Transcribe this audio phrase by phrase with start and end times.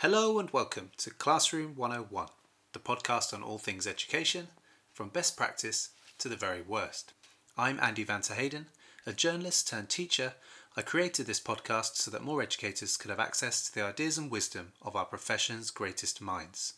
[0.00, 2.28] Hello and welcome to Classroom 101,
[2.72, 4.48] the podcast on all things education,
[4.94, 7.12] from best practice to the very worst.
[7.58, 8.68] I'm Andy Van Hayden,
[9.04, 10.32] a journalist turned teacher.
[10.74, 14.30] I created this podcast so that more educators could have access to the ideas and
[14.30, 16.72] wisdom of our profession's greatest minds.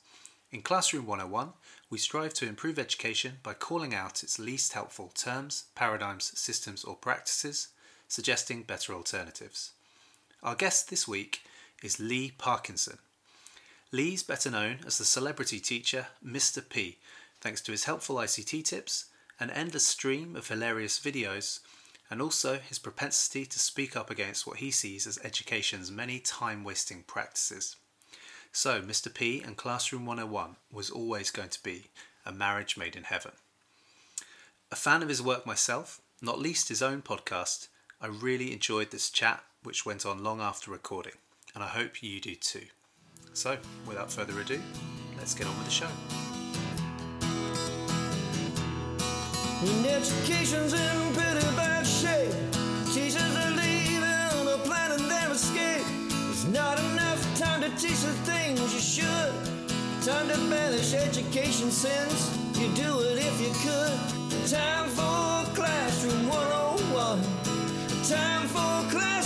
[0.51, 1.51] In Classroom 101,
[1.91, 6.97] we strive to improve education by calling out its least helpful terms, paradigms, systems, or
[6.97, 7.69] practices,
[8.09, 9.71] suggesting better alternatives.
[10.43, 11.43] Our guest this week
[11.85, 12.99] is Lee Parkinson.
[13.95, 16.67] Lee's better known as the celebrity teacher Mr.
[16.67, 16.97] P,
[17.43, 19.05] thanks to his helpful ICT tips,
[19.39, 21.61] an endless stream of hilarious videos,
[22.09, 26.65] and also his propensity to speak up against what he sees as education's many time
[26.65, 27.77] wasting practices.
[28.51, 29.13] So, Mr.
[29.13, 31.91] P and Classroom 101 was always going to be
[32.25, 33.33] a marriage made in heaven.
[34.71, 37.69] A fan of his work myself, not least his own podcast,
[38.01, 41.17] I really enjoyed this chat, which went on long after recording,
[41.55, 42.69] and I hope you do too.
[43.35, 44.61] So, without further ado,
[45.17, 45.89] let's get on with the show.
[49.63, 52.35] And education's in pretty bad shape.
[52.93, 54.03] Teachers are leaving
[55.09, 55.87] their escape.
[56.53, 59.33] Not enough time to teach the things you should.
[60.05, 61.71] Time to banish education
[62.61, 64.51] you do it if you could.
[64.51, 67.23] Time for classroom 101.
[68.05, 69.22] Time for classroom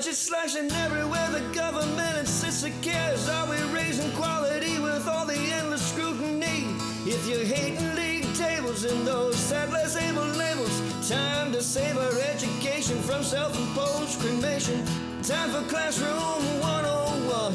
[0.00, 3.28] Slashing everywhere, the government insists it cares.
[3.28, 6.66] Are we raising quality with all the endless scrutiny?
[7.04, 12.16] If you're hating league tables and those sad less able labels, time to save our
[12.20, 14.84] education from self imposed cremation.
[15.24, 17.54] Time for classroom 101.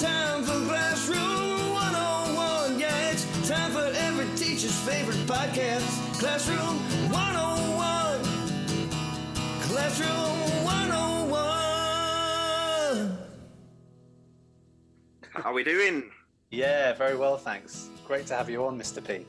[0.00, 2.78] Time for classroom 101.
[2.80, 5.84] Yeah, it's time for every teacher's favorite podcast.
[6.18, 6.78] Classroom
[7.12, 8.22] 101.
[9.60, 10.89] Classroom 101.
[15.32, 16.10] How are we doing?
[16.50, 17.88] Yeah, very well, thanks.
[18.06, 19.04] Great to have you on, Mr.
[19.06, 19.24] P.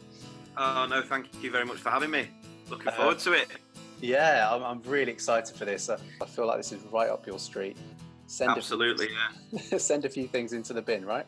[0.57, 2.28] Oh no, thank you very much for having me.
[2.69, 3.47] Looking Uh, forward to it.
[4.01, 5.89] Yeah, I'm, I'm really excited for this.
[5.89, 7.78] I, I feel like this is right up your street.
[8.25, 9.07] Send Absolutely,
[9.51, 9.78] yeah.
[9.78, 11.25] Send a few things into the bin, right?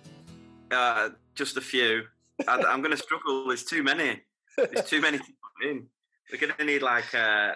[0.72, 2.04] Uh, just a few.
[2.48, 3.48] I, I'm going to struggle.
[3.48, 4.22] There's too many.
[4.58, 5.86] There's too many to put in.
[6.32, 7.54] We're going to need like a,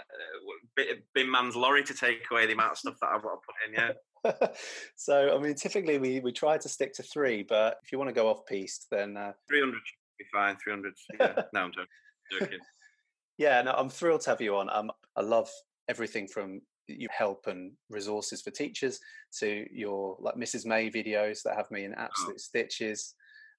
[1.16, 3.56] bin man's lorry to take away the amount of stuff that I've got to put
[3.68, 3.74] in.
[3.74, 3.92] Yeah.
[4.96, 8.10] so, I mean, typically we, we try to stick to three, but if you want
[8.10, 10.56] to go off piste, then uh, 300 should be fine.
[10.64, 10.94] 300.
[11.20, 11.42] Yeah.
[11.54, 11.88] no, I'm joking.
[12.40, 12.60] joking.
[13.38, 14.70] yeah, no, I'm thrilled to have you on.
[14.72, 15.50] Um, I love
[15.88, 19.00] everything from your help and resources for teachers
[19.40, 20.66] to your like Mrs.
[20.66, 23.14] May videos that have me in absolute stitches.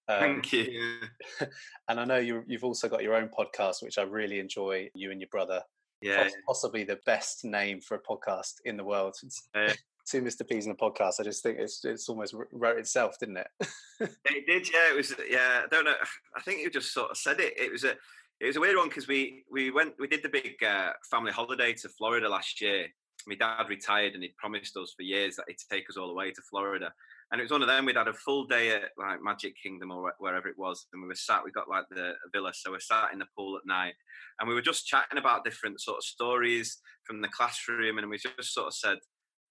[0.08, 1.00] Um, Thank you.
[1.88, 4.88] And I know you, you've also got your own podcast, which I really enjoy.
[4.94, 5.62] You and your brother,
[6.00, 6.22] Yeah.
[6.24, 9.16] Poss- possibly the best name for a podcast in the world.
[9.54, 9.72] Yeah.
[10.10, 10.48] Two Mr.
[10.48, 11.20] P's in a podcast.
[11.20, 13.48] I just think it's it's almost wrote itself, didn't it?
[14.00, 14.92] It did, yeah.
[14.92, 15.62] It was, yeah.
[15.64, 15.94] I don't know.
[16.36, 17.54] I think you just sort of said it.
[17.58, 17.94] It was a,
[18.38, 21.32] it was a weird one because we we went, we did the big uh, family
[21.32, 22.86] holiday to Florida last year.
[23.26, 26.14] My dad retired and he'd promised us for years that he'd take us all the
[26.14, 26.92] way to Florida.
[27.30, 27.84] And it was one of them.
[27.84, 31.08] We'd had a full day at like Magic Kingdom or wherever it was, and we
[31.08, 31.44] were sat.
[31.44, 33.94] We got like the villa, so we're sat in the pool at night,
[34.38, 38.16] and we were just chatting about different sort of stories from the classroom, and we
[38.16, 38.98] just sort of said,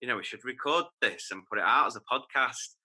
[0.01, 2.75] you know, we should record this and put it out as a podcast.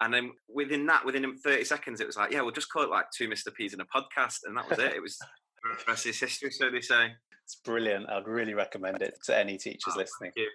[0.00, 2.90] And then within that, within 30 seconds, it was like, yeah, we'll just call it
[2.90, 3.54] like two Mr.
[3.54, 4.38] P's in a podcast.
[4.44, 4.94] And that was it.
[4.94, 7.12] It was the rest is history, so they say.
[7.44, 8.08] It's brilliant.
[8.10, 10.32] I'd really recommend it to any teachers Oh, listening.
[10.34, 10.48] thank you.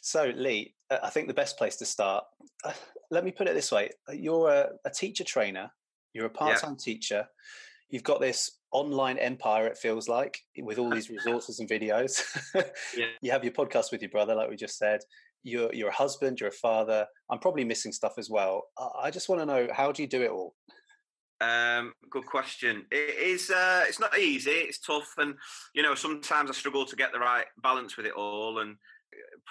[0.00, 2.24] So, Lee, uh, I think the best place to start,
[2.64, 2.72] uh,
[3.10, 5.70] let me put it this way uh, you're a, a teacher trainer,
[6.12, 7.26] you're a part time teacher,
[7.88, 12.22] you've got this online empire, it feels like, with all these resources and videos.
[12.94, 13.06] Yeah.
[13.22, 15.00] You have your podcast with your brother, like we just said.
[15.44, 17.06] You're, a husband, you're a father.
[17.30, 18.64] I'm probably missing stuff as well.
[19.02, 20.54] I- just want to know how do you do it all?
[21.40, 22.86] Um, good question.
[22.90, 23.50] It is.
[23.50, 24.50] Uh, it's not easy.
[24.50, 25.34] It's tough, and
[25.74, 28.76] you know, sometimes I struggle to get the right balance with it all and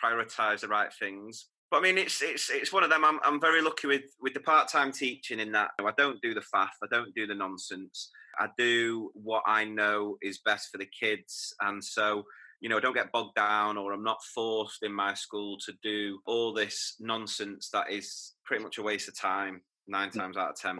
[0.03, 1.50] prioritize the right things.
[1.69, 3.03] But I mean, it's it's it's one of them.
[3.03, 6.33] I'm I'm very lucky with with the part time teaching in that I don't do
[6.33, 6.69] the faff.
[6.83, 8.09] I don't do the nonsense.
[8.39, 12.23] I do what I know is best for the kids, and so
[12.63, 15.74] you know, I don't get bogged down, or I'm not forced in my school to
[15.83, 20.51] do all this nonsense that is pretty much a waste of time nine times out
[20.51, 20.80] of ten.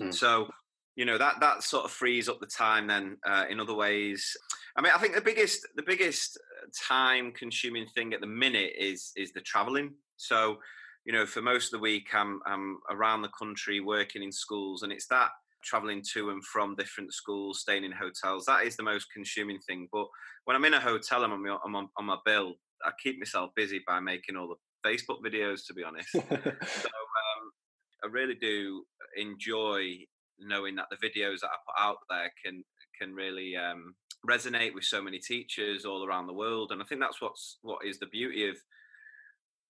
[0.00, 0.14] Mm.
[0.14, 0.48] So,
[0.96, 4.34] you know that that sort of frees up the time then uh, in other ways.
[4.74, 6.40] I mean, I think the biggest the biggest
[6.88, 9.92] time consuming thing at the minute is is the traveling.
[10.16, 10.60] So,
[11.04, 14.82] you know, for most of the week, I'm I'm around the country working in schools,
[14.82, 15.28] and it's that
[15.62, 18.44] traveling to and from different schools, staying in hotels.
[18.46, 19.88] That is the most consuming thing.
[19.92, 20.06] But
[20.44, 22.54] when I'm in a hotel and I'm, I'm on, on my bill,
[22.84, 26.10] I keep myself busy by making all the Facebook videos, to be honest.
[26.12, 27.44] so um,
[28.04, 28.84] I really do
[29.16, 29.98] enjoy
[30.38, 32.64] knowing that the videos that I put out there can
[33.00, 33.94] can really um,
[34.28, 36.72] resonate with so many teachers all around the world.
[36.72, 38.56] And I think that's what's what is the beauty of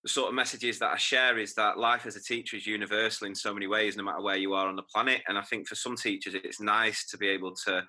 [0.02, 3.28] the sort of messages that I share is that life as a teacher is universal
[3.28, 5.22] in so many ways, no matter where you are on the planet.
[5.28, 7.84] And I think for some teachers, it's nice to be able to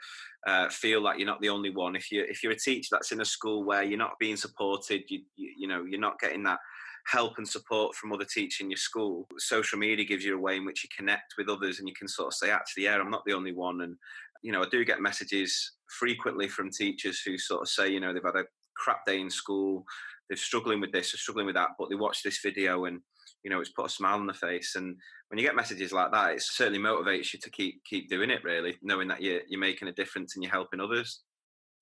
[0.45, 1.95] uh, feel like you're not the only one.
[1.95, 5.03] If you if you're a teacher that's in a school where you're not being supported,
[5.07, 6.59] you you, you know you're not getting that
[7.07, 9.27] help and support from other teachers in your school.
[9.39, 12.07] Social media gives you a way in which you connect with others, and you can
[12.07, 13.81] sort of say, actually, yeah, I'm not the only one.
[13.81, 13.95] And
[14.43, 18.13] you know, I do get messages frequently from teachers who sort of say, you know,
[18.13, 18.45] they've had a
[18.75, 19.85] crap day in school
[20.33, 22.99] they're struggling with this, they're struggling with that, but they watch this video and
[23.43, 24.73] you know it's put a smile on the face.
[24.75, 24.95] And
[25.27, 28.43] when you get messages like that, it certainly motivates you to keep keep doing it.
[28.43, 31.21] Really, knowing that you're you're making a difference and you're helping others.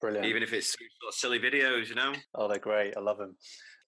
[0.01, 0.25] Brilliant.
[0.25, 2.13] Even if it's sort of silly videos, you know.
[2.35, 2.97] Oh, they're great.
[2.97, 3.35] I love them.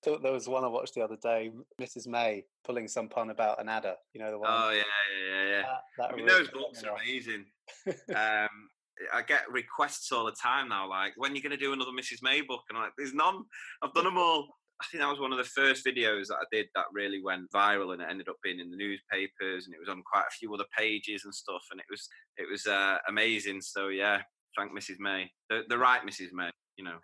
[0.05, 1.49] There was one I watched the other day,
[1.81, 2.07] Mrs.
[2.07, 3.95] May pulling some pun about an adder.
[4.13, 4.49] You know the one.
[4.49, 4.83] Oh yeah,
[5.17, 5.49] yeah, yeah.
[5.49, 5.61] yeah.
[5.61, 7.45] That, that I mean, really those books are amazing.
[8.15, 8.69] um,
[9.13, 12.19] I get requests all the time now, like when you're going to do another Mrs.
[12.21, 13.43] May book, and I'm like, there's none.
[13.81, 14.47] I've done them all.
[14.81, 17.51] I think that was one of the first videos that I did that really went
[17.51, 20.35] viral, and it ended up being in the newspapers, and it was on quite a
[20.37, 22.07] few other pages and stuff, and it was
[22.37, 23.61] it was uh, amazing.
[23.61, 24.21] So yeah,
[24.57, 24.99] thank Mrs.
[24.99, 26.33] May, the, the right Mrs.
[26.33, 26.97] May, you know,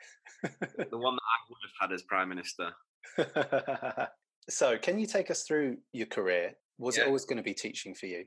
[0.43, 2.71] the one that I would have had as Prime Minister.
[4.49, 6.53] so, can you take us through your career?
[6.77, 7.03] Was yeah.
[7.03, 8.25] it always going to be teaching for you?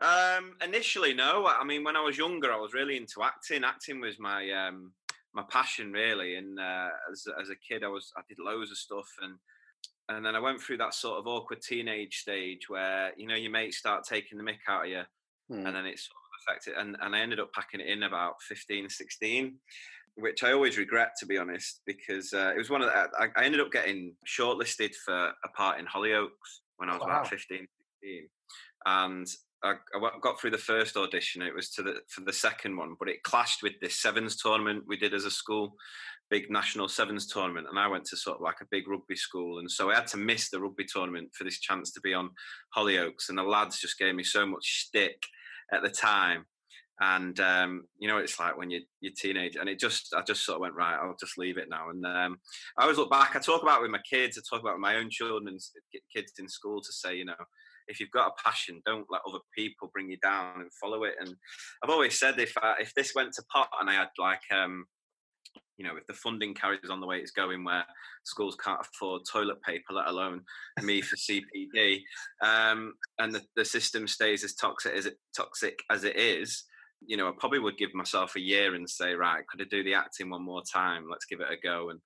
[0.00, 1.46] Um, initially, no.
[1.46, 3.64] I mean, when I was younger, I was really into acting.
[3.64, 4.92] Acting was my um,
[5.34, 6.36] my passion, really.
[6.36, 9.34] And uh, as as a kid, I was I did loads of stuff, and
[10.08, 13.50] and then I went through that sort of awkward teenage stage where you know your
[13.50, 15.02] mates start taking the mick out of you,
[15.48, 15.66] hmm.
[15.66, 16.74] and then it sort of affected.
[16.78, 19.58] And and I ended up packing it in about 15, 16
[20.20, 23.28] which I always regret, to be honest, because uh, it was one of the, I,
[23.36, 27.20] I, ended up getting shortlisted for a part in Hollyoaks when I was wow.
[27.20, 27.66] about 15,
[28.02, 28.28] 16.
[28.84, 29.26] And
[29.62, 31.42] I, I, got through the first audition.
[31.42, 34.84] It was to the for the second one, but it clashed with this sevens tournament
[34.86, 35.74] we did as a school,
[36.30, 39.58] big national sevens tournament, and I went to sort of like a big rugby school,
[39.58, 42.30] and so I had to miss the rugby tournament for this chance to be on
[42.76, 45.20] Hollyoaks, and the lads just gave me so much stick
[45.72, 46.44] at the time,
[47.00, 50.44] and um, you know it's like when you you're teenage, and it just I just
[50.44, 52.38] sort of went right, I'll just leave it now, and um,
[52.76, 53.34] I always look back.
[53.34, 55.60] I talk about with my kids, I talk about my own children and
[56.14, 57.34] kids in school to say, you know
[57.88, 61.14] if you've got a passion, don't let other people bring you down and follow it.
[61.20, 61.34] And
[61.82, 64.84] I've always said if I, if this went to pot and I had like um,
[65.78, 67.84] you know, if the funding carries on the way it's going, where
[68.24, 70.42] schools can't afford toilet paper, let alone
[70.82, 72.00] me for CPD,
[72.42, 76.64] um, and the, the system stays as toxic as it toxic as it is,
[77.06, 79.84] you know, I probably would give myself a year and say, right, could I do
[79.84, 81.06] the acting one more time?
[81.08, 81.90] Let's give it a go.
[81.90, 82.00] And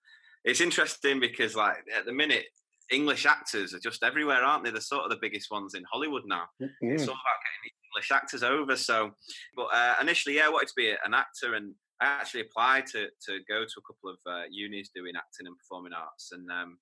[0.44, 2.44] it's interesting because, like, at the minute,
[2.92, 4.70] English actors are just everywhere, aren't they?
[4.70, 6.44] They're sort of the biggest ones in Hollywood now.
[6.60, 6.68] Yeah.
[6.80, 8.76] It's all about getting English actors over.
[8.76, 9.12] So,
[9.56, 13.06] but uh, initially, yeah, I wanted to be an actor, and I actually applied to
[13.06, 16.78] to go to a couple of uh, unis doing acting and performing arts, and um,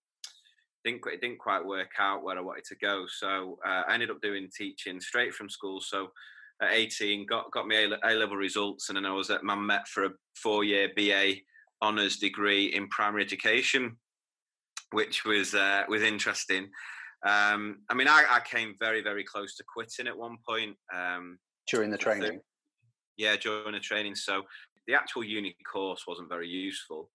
[0.85, 3.07] didn't it didn't quite work out where I wanted to go.
[3.09, 5.81] So uh, I ended up doing teaching straight from school.
[5.81, 6.09] So
[6.63, 9.87] at 18, got got me A level results, and then I was at Man Met
[9.89, 11.35] for a four year BA
[11.83, 13.97] honours degree in primary education
[14.93, 16.69] which was uh, was interesting.
[17.27, 21.39] Um, I mean, I, I, came very very close to quitting at one point um,
[21.69, 22.37] during the training.
[22.37, 22.41] The,
[23.19, 24.15] yeah, during the training.
[24.15, 24.43] So
[24.87, 27.11] the actual uni course wasn't very useful.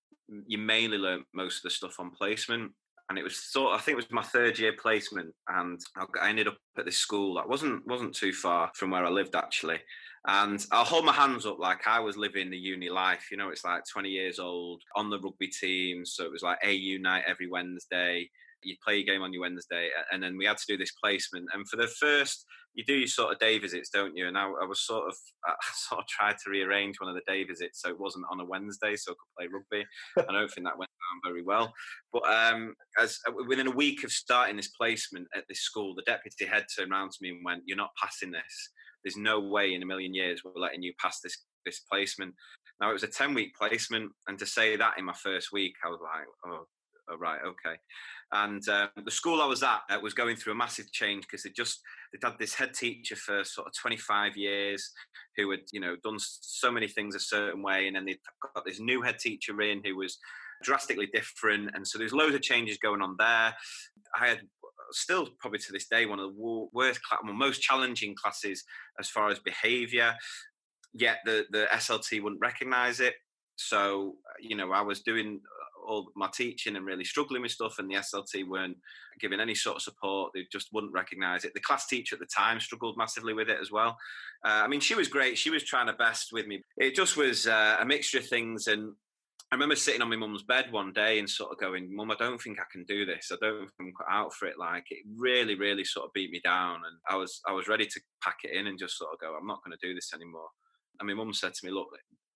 [0.48, 2.72] You mainly learned most of the stuff on placement,
[3.10, 3.74] and it was sort.
[3.74, 5.79] Of, I think it was my third year placement, and
[6.22, 9.36] I ended up at this school that wasn't wasn't too far from where I lived
[9.36, 9.79] actually.
[10.27, 13.27] And I'll hold my hands up like I was living the uni life.
[13.29, 16.05] You know, it's like 20 years old on the rugby team.
[16.05, 18.29] So it was like AU night every Wednesday.
[18.63, 19.89] You play your game on your Wednesday.
[20.12, 21.46] And then we had to do this placement.
[21.53, 24.27] And for the first, you do your sort of day visits, don't you?
[24.27, 25.15] And I, I was sort of,
[25.46, 28.39] I sort of tried to rearrange one of the day visits so it wasn't on
[28.39, 29.86] a Wednesday so I could play rugby.
[30.17, 31.72] I don't think that went down very well.
[32.12, 36.01] But um, as uh, within a week of starting this placement at this school, the
[36.01, 38.72] deputy head turned around to me and went, You're not passing this
[39.06, 42.34] there's no way in a million years we're letting you pass this this placement.
[42.82, 45.76] Now it was a ten week placement, and to say that in my first week,
[45.86, 46.66] I was like, oh,
[47.10, 47.78] oh right, okay.
[48.32, 51.44] And um, the school I was at uh, was going through a massive change because
[51.44, 51.80] they just
[52.12, 54.92] they'd had this head teacher for sort of 25 years
[55.38, 58.18] who had you know done so many things a certain way, and then they
[58.56, 60.18] got this new head teacher in who was
[60.64, 63.54] drastically different, and so there's loads of changes going on there.
[64.20, 64.42] I had
[64.92, 68.63] still probably to this day one of the worst, most challenging classes
[69.00, 70.15] as far as behaviour.
[70.94, 73.15] Yet the the SLT wouldn't recognise it.
[73.56, 75.42] So you know, I was doing
[75.86, 78.77] all my teaching and really struggling with stuff, and the SLT weren't
[79.20, 80.32] giving any sort of support.
[80.34, 81.54] They just wouldn't recognise it.
[81.54, 83.98] The class teacher at the time struggled massively with it as well.
[84.46, 85.38] Uh, I mean, she was great.
[85.38, 86.63] She was trying her best with me.
[86.77, 88.94] It just was uh, a mixture of things, and
[89.56, 92.16] I remember sitting on my mum's bed one day and sort of going, "Mum, I
[92.16, 93.32] don't think I can do this.
[93.32, 96.30] I don't think I'm cut out for it." Like it really, really sort of beat
[96.30, 99.14] me down, and I was I was ready to pack it in and just sort
[99.14, 100.50] of go, "I'm not going to do this anymore."
[101.00, 101.88] And my mum said to me, "Look,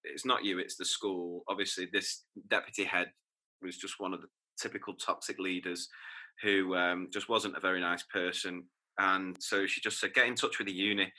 [0.06, 1.44] it's not you, it's the school.
[1.50, 3.12] Obviously, this deputy head
[3.62, 5.90] was just one of the typical toxic leaders
[6.42, 8.64] who um, just wasn't a very nice person.
[8.98, 11.12] And so she just said, get in touch with the uni,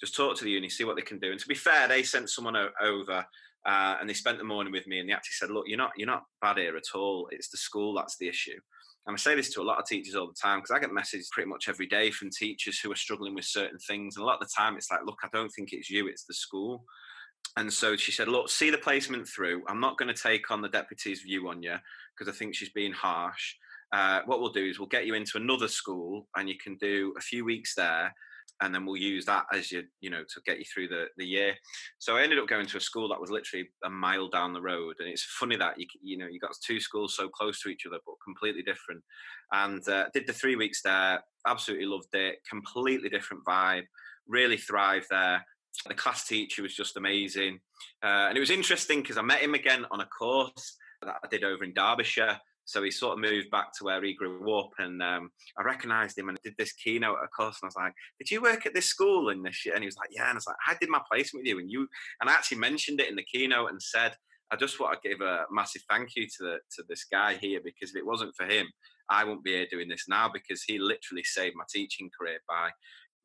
[0.00, 1.32] just talk to the uni, see what they can do.
[1.32, 3.26] And to be fair, they sent someone over
[3.66, 5.92] uh, and they spent the morning with me and they actually said, look, you're not,
[5.96, 7.28] you're not bad here at all.
[7.30, 8.58] It's the school that's the issue.
[9.06, 10.92] And I say this to a lot of teachers all the time because I get
[10.92, 14.16] messages pretty much every day from teachers who are struggling with certain things.
[14.16, 16.24] And a lot of the time it's like, look, I don't think it's you, it's
[16.24, 16.84] the school.
[17.56, 19.62] And so she said, look, see the placement through.
[19.66, 21.76] I'm not going to take on the deputy's view on you
[22.16, 23.54] because I think she's being harsh.
[23.92, 27.14] Uh, what we'll do is we'll get you into another school and you can do
[27.16, 28.12] a few weeks there
[28.60, 31.24] and then we'll use that as you you know to get you through the the
[31.24, 31.54] year
[31.98, 34.60] so i ended up going to a school that was literally a mile down the
[34.60, 37.68] road and it's funny that you you know you got two schools so close to
[37.68, 39.02] each other but completely different
[39.52, 43.84] and uh, did the three weeks there absolutely loved it completely different vibe
[44.26, 45.44] really thrived there
[45.86, 47.58] the class teacher was just amazing
[48.02, 51.28] uh, and it was interesting because i met him again on a course that I
[51.28, 52.38] did over in Derbyshire.
[52.68, 56.18] So he sort of moved back to where he grew up, and um, I recognised
[56.18, 58.42] him and I did this keynote at a course, and I was like, "Did you
[58.42, 59.74] work at this school in this?" Year?
[59.74, 61.58] And he was like, "Yeah." And I was like, "I did my placement with you,"
[61.60, 61.88] and you
[62.20, 64.14] and I actually mentioned it in the keynote and said,
[64.50, 67.60] "I just want to give a massive thank you to the to this guy here
[67.64, 68.66] because if it wasn't for him,
[69.08, 72.70] I wouldn't be here doing this now because he literally saved my teaching career by."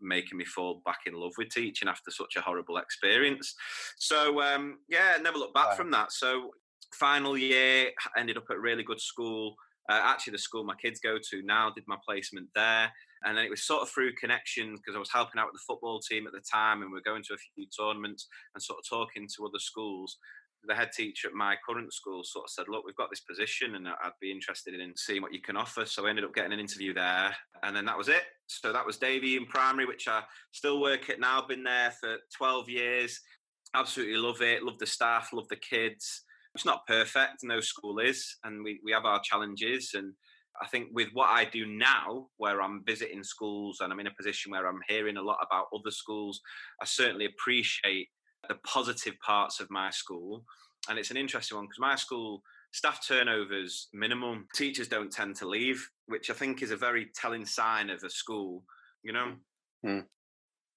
[0.01, 3.55] making me fall back in love with teaching after such a horrible experience.
[3.97, 5.75] So um, yeah, never looked back wow.
[5.75, 6.11] from that.
[6.11, 6.51] So
[6.93, 9.55] final year, ended up at a really good school.
[9.89, 12.91] Uh, actually, the school my kids go to now did my placement there.
[13.25, 15.65] And then it was sort of through connections because I was helping out with the
[15.67, 18.79] football team at the time and we are going to a few tournaments and sort
[18.79, 20.17] of talking to other schools.
[20.65, 23.75] The head teacher at my current school sort of said, Look, we've got this position
[23.75, 25.85] and I'd be interested in seeing what you can offer.
[25.85, 27.35] So I ended up getting an interview there.
[27.63, 28.23] And then that was it.
[28.47, 31.45] So that was Davyhulme primary, which I still work at now.
[31.45, 33.19] Been there for 12 years.
[33.73, 34.63] Absolutely love it.
[34.63, 36.23] Love the staff, love the kids
[36.55, 39.91] it's not perfect, no school is, and we, we have our challenges.
[39.95, 40.13] And
[40.61, 44.13] I think with what I do now, where I'm visiting schools and I'm in a
[44.15, 46.39] position where I'm hearing a lot about other schools,
[46.81, 48.09] I certainly appreciate
[48.47, 50.43] the positive parts of my school.
[50.89, 54.47] And it's an interesting one because my school staff turnovers minimum.
[54.53, 58.09] Teachers don't tend to leave, which I think is a very telling sign of a
[58.09, 58.63] school.
[59.01, 59.33] You know,
[59.85, 60.05] mm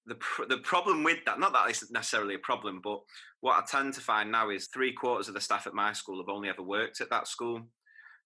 [0.07, 3.01] the pr- the problem with that, not that it's necessarily a problem, but
[3.41, 6.19] what I tend to find now is three quarters of the staff at my school
[6.19, 7.63] have only ever worked at that school.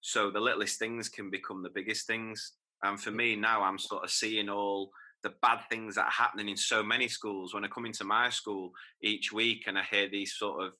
[0.00, 2.52] So the littlest things can become the biggest things.
[2.82, 4.90] And for me now, I'm sort of seeing all
[5.22, 7.52] the bad things that are happening in so many schools.
[7.52, 8.70] When I come into my school
[9.02, 10.72] each week and I hear these sort of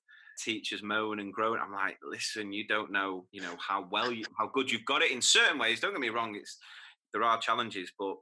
[0.42, 4.24] teachers moan and groan, I'm like, listen, you don't know, you know, how well you,
[4.38, 5.80] how good you've got it in certain ways.
[5.80, 6.56] Don't get me wrong, it's
[7.12, 8.14] there are challenges, but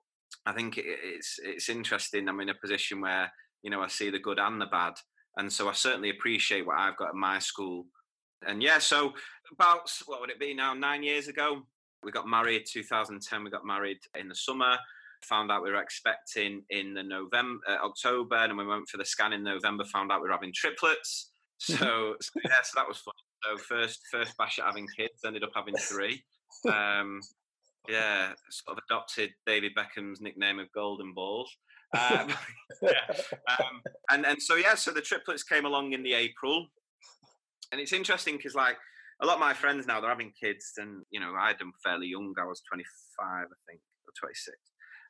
[0.46, 2.28] I think it's it's interesting.
[2.28, 3.30] I'm in a position where
[3.62, 4.94] you know I see the good and the bad,
[5.36, 7.86] and so I certainly appreciate what I've got at my school.
[8.46, 9.12] And yeah, so
[9.52, 10.74] about what would it be now?
[10.74, 11.62] Nine years ago,
[12.02, 12.64] we got married.
[12.70, 14.76] 2010, we got married in the summer.
[15.24, 19.04] Found out we were expecting in the November, uh, October, and we went for the
[19.04, 19.84] scan in November.
[19.84, 21.32] Found out we were having triplets.
[21.58, 21.74] So,
[22.20, 23.14] so yeah, so that was fun.
[23.44, 26.22] So first first bash at having kids, ended up having three.
[26.68, 27.20] Um,
[27.88, 31.50] yeah, sort of adopted David Beckham's nickname of Golden Balls.
[31.96, 32.28] Um,
[32.82, 32.90] yeah.
[33.48, 36.66] um, and and so yeah, so the triplets came along in the April,
[37.72, 38.76] and it's interesting because like
[39.22, 41.72] a lot of my friends now they're having kids, and you know I had them
[41.82, 42.34] fairly young.
[42.40, 42.84] I was twenty
[43.18, 44.56] five, I think, or twenty six,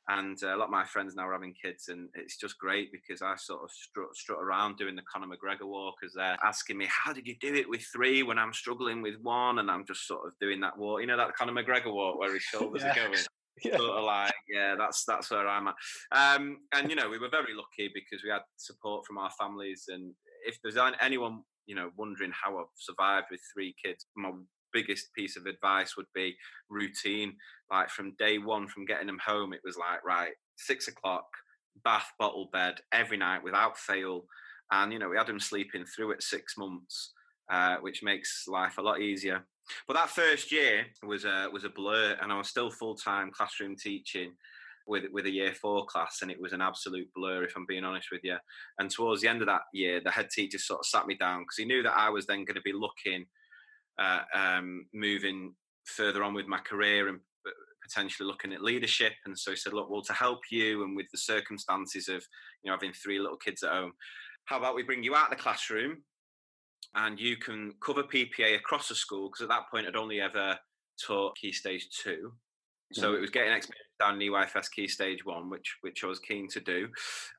[0.08, 2.90] and uh, a lot of my friends now are having kids, and it's just great
[2.90, 6.78] because I sort of strut, strut around doing the Conor McGregor walk as they're asking
[6.78, 9.84] me, "How did you do it with three when I'm struggling with one?" And I'm
[9.86, 12.82] just sort of doing that walk, you know, that Conor McGregor walk where his shoulders
[12.82, 12.90] yeah.
[12.90, 13.18] are going.
[13.64, 13.76] Yeah.
[13.76, 15.74] Sort of like, yeah, that's that's where I'm at.
[16.12, 19.86] Um, and you know, we were very lucky because we had support from our families.
[19.88, 20.14] And
[20.46, 24.30] if there's anyone, you know, wondering how I've survived with three kids, my
[24.72, 26.36] biggest piece of advice would be
[26.68, 27.36] routine.
[27.70, 31.26] Like from day one, from getting them home, it was like, right, six o'clock,
[31.84, 34.24] bath, bottle, bed every night without fail.
[34.70, 37.12] And, you know, we had them sleeping through at six months.
[37.50, 39.46] uh, which makes life a lot easier.
[39.86, 43.30] But that first year was a was a blur, and I was still full time
[43.30, 44.32] classroom teaching
[44.86, 47.84] with with a year four class, and it was an absolute blur, if I'm being
[47.84, 48.36] honest with you.
[48.78, 51.40] And towards the end of that year, the head teacher sort of sat me down
[51.40, 53.26] because he knew that I was then going to be looking,
[53.98, 57.20] uh, um, moving further on with my career and
[57.82, 59.12] potentially looking at leadership.
[59.24, 62.24] And so he said, "Look, well, to help you and with the circumstances of
[62.62, 63.92] you know having three little kids at home,
[64.44, 66.02] how about we bring you out of the classroom
[66.94, 70.58] and you can cover PPA across the school because at that point I'd only ever
[71.04, 72.32] taught Key Stage Two,
[72.92, 76.20] so it was getting experience down in EYFS Key Stage One, which which I was
[76.20, 76.88] keen to do.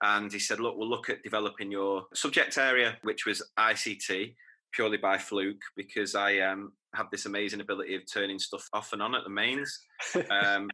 [0.02, 4.36] And he said, "Look, we'll look at developing your subject area, which was ICT."
[4.74, 9.02] Purely by fluke, because I um, have this amazing ability of turning stuff off and
[9.02, 9.80] on at the mains.
[10.30, 10.70] Um,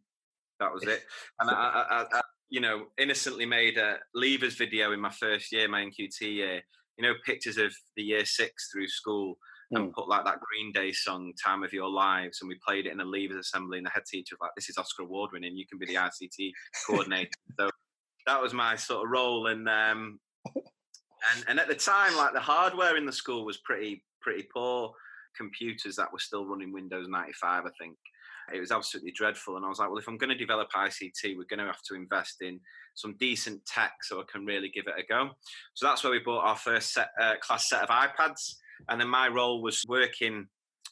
[0.60, 1.04] that was it.
[1.40, 5.68] And I, I, I, you know, innocently made a leavers video in my first year,
[5.68, 6.62] my NQT year,
[6.98, 9.38] you know, pictures of the year six through school
[9.72, 9.94] and mm.
[9.94, 13.02] put like that Green Day song, Time of Your Lives, and we played it in
[13.02, 15.68] a leavers assembly, and the head teacher was like, This is Oscar Award winning, you
[15.68, 16.52] can be the ICT
[16.88, 17.32] coordinator.
[17.60, 17.70] so
[18.28, 19.48] that was my sort of role.
[19.48, 20.20] And um
[21.34, 24.92] and and at the time, like the hardware in the school was pretty pretty poor.
[25.38, 27.98] Computers that were still running Windows 95, I think.
[28.54, 29.58] It was absolutely dreadful.
[29.58, 31.82] And I was like, well, if I'm going to develop ICT, we're going to have
[31.90, 32.60] to invest in
[32.94, 35.32] some decent tech so I can really give it a go.
[35.74, 38.56] So that's where we bought our first set, uh, class set of iPads.
[38.90, 40.48] And then my role was working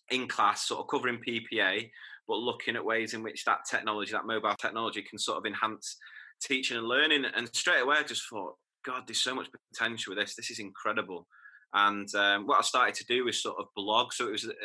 [0.10, 1.90] in class, sort of covering PPA,
[2.28, 5.98] but looking at ways in which that technology, that mobile technology, can sort of enhance
[6.42, 7.26] teaching and learning.
[7.36, 10.36] And straight away, I just thought, God, there's so much potential with this.
[10.36, 11.28] This is incredible.
[11.74, 14.14] And um, what I started to do was sort of blog.
[14.14, 14.56] So it was at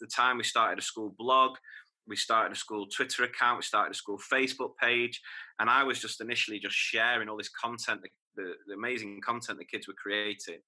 [0.00, 1.56] the time we started a school blog
[2.08, 5.20] we started a school Twitter account, we started a school Facebook page,
[5.60, 9.58] and I was just initially just sharing all this content, the, the, the amazing content
[9.58, 10.60] the kids were creating,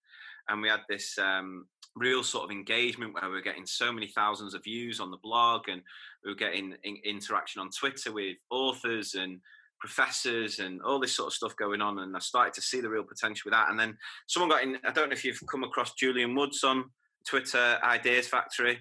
[0.48, 1.66] and we had this um,
[1.96, 5.18] real sort of engagement where we were getting so many thousands of views on the
[5.22, 5.82] blog, and
[6.24, 9.40] we were getting in, interaction on Twitter with authors and
[9.80, 12.88] professors and all this sort of stuff going on, and I started to see the
[12.88, 13.70] real potential with that.
[13.70, 13.96] And then
[14.26, 14.78] someone got in.
[14.84, 16.84] I don't know if you've come across Julian Woods on
[17.26, 18.78] Twitter, Ideas Factory.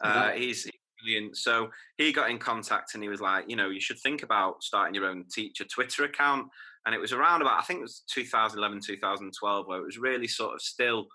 [0.00, 0.68] Uh, he's
[1.02, 1.36] brilliant.
[1.36, 4.62] So he got in contact and he was like, you know, you should think about
[4.62, 6.48] starting your own teacher Twitter account.
[6.86, 10.28] And it was around about, I think it was 2011, 2012, where it was really
[10.28, 11.06] sort of still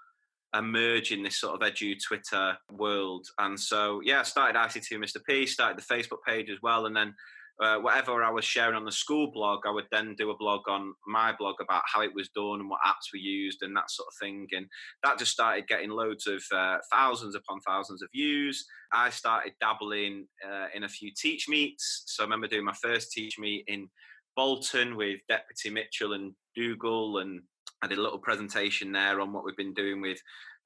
[0.55, 3.25] emerging this sort of edu Twitter world.
[3.39, 5.23] And so, yeah, I started ICT Mr.
[5.23, 6.85] P, started the Facebook page as well.
[6.85, 7.15] And then
[7.61, 10.67] uh, whatever I was sharing on the school blog, I would then do a blog
[10.67, 13.91] on my blog about how it was done and what apps were used and that
[13.91, 14.47] sort of thing.
[14.53, 14.65] And
[15.03, 18.65] that just started getting loads of uh, thousands upon thousands of views.
[18.91, 22.03] I started dabbling uh, in a few teach meets.
[22.07, 23.87] So I remember doing my first teach meet in
[24.35, 27.41] Bolton with Deputy Mitchell and Dougal, and
[27.83, 30.19] I did a little presentation there on what we've been doing with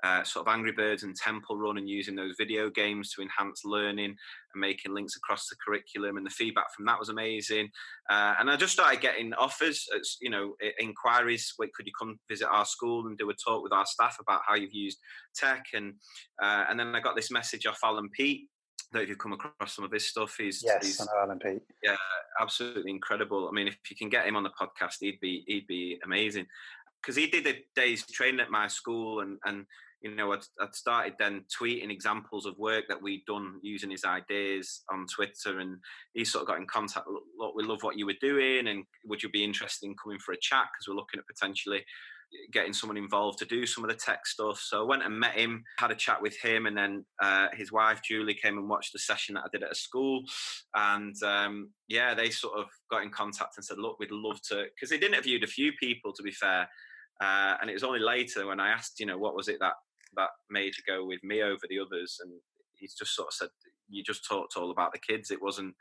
[0.03, 3.63] uh, sort of Angry Birds and Temple Run and using those video games to enhance
[3.65, 4.15] learning
[4.53, 6.17] and making links across the curriculum.
[6.17, 7.69] And the feedback from that was amazing.
[8.09, 9.87] Uh, and I just started getting offers,
[10.21, 11.53] you know, inquiries.
[11.57, 14.41] Wait, could you come visit our school and do a talk with our staff about
[14.47, 14.99] how you've used
[15.35, 15.65] tech?
[15.73, 15.93] And
[16.41, 18.47] uh, and then I got this message off Alan Peat.
[18.93, 21.39] That if you've come across some of his stuff, he's yes, he's, I know Alan
[21.39, 21.61] Peat.
[21.83, 21.97] Yeah,
[22.39, 23.49] absolutely incredible.
[23.49, 26.45] I mean, if you can get him on the podcast, he'd be he'd be amazing
[27.01, 29.65] because he did a day's training at my school and and
[30.09, 34.05] you know, I'd, I'd, started then tweeting examples of work that we'd done using his
[34.05, 35.77] ideas on Twitter, and
[36.13, 37.07] he sort of got in contact.
[37.37, 40.33] Look, we love what you were doing, and would you be interested in coming for
[40.33, 40.65] a chat?
[40.71, 41.83] Because we're looking at potentially
[42.51, 44.59] getting someone involved to do some of the tech stuff.
[44.59, 47.71] So I went and met him, had a chat with him, and then uh, his
[47.71, 50.23] wife Julie came and watched the session that I did at a school.
[50.75, 54.65] And um, yeah, they sort of got in contact and said, "Look, we'd love to,"
[54.75, 56.67] because they'd interviewed a few people, to be fair.
[57.19, 59.73] Uh, and it was only later when I asked, you know, what was it that
[60.17, 62.19] that made to go with me over the others.
[62.21, 62.31] And
[62.75, 63.49] he's just sort of said,
[63.89, 65.31] you just talked all about the kids.
[65.31, 65.73] It wasn't,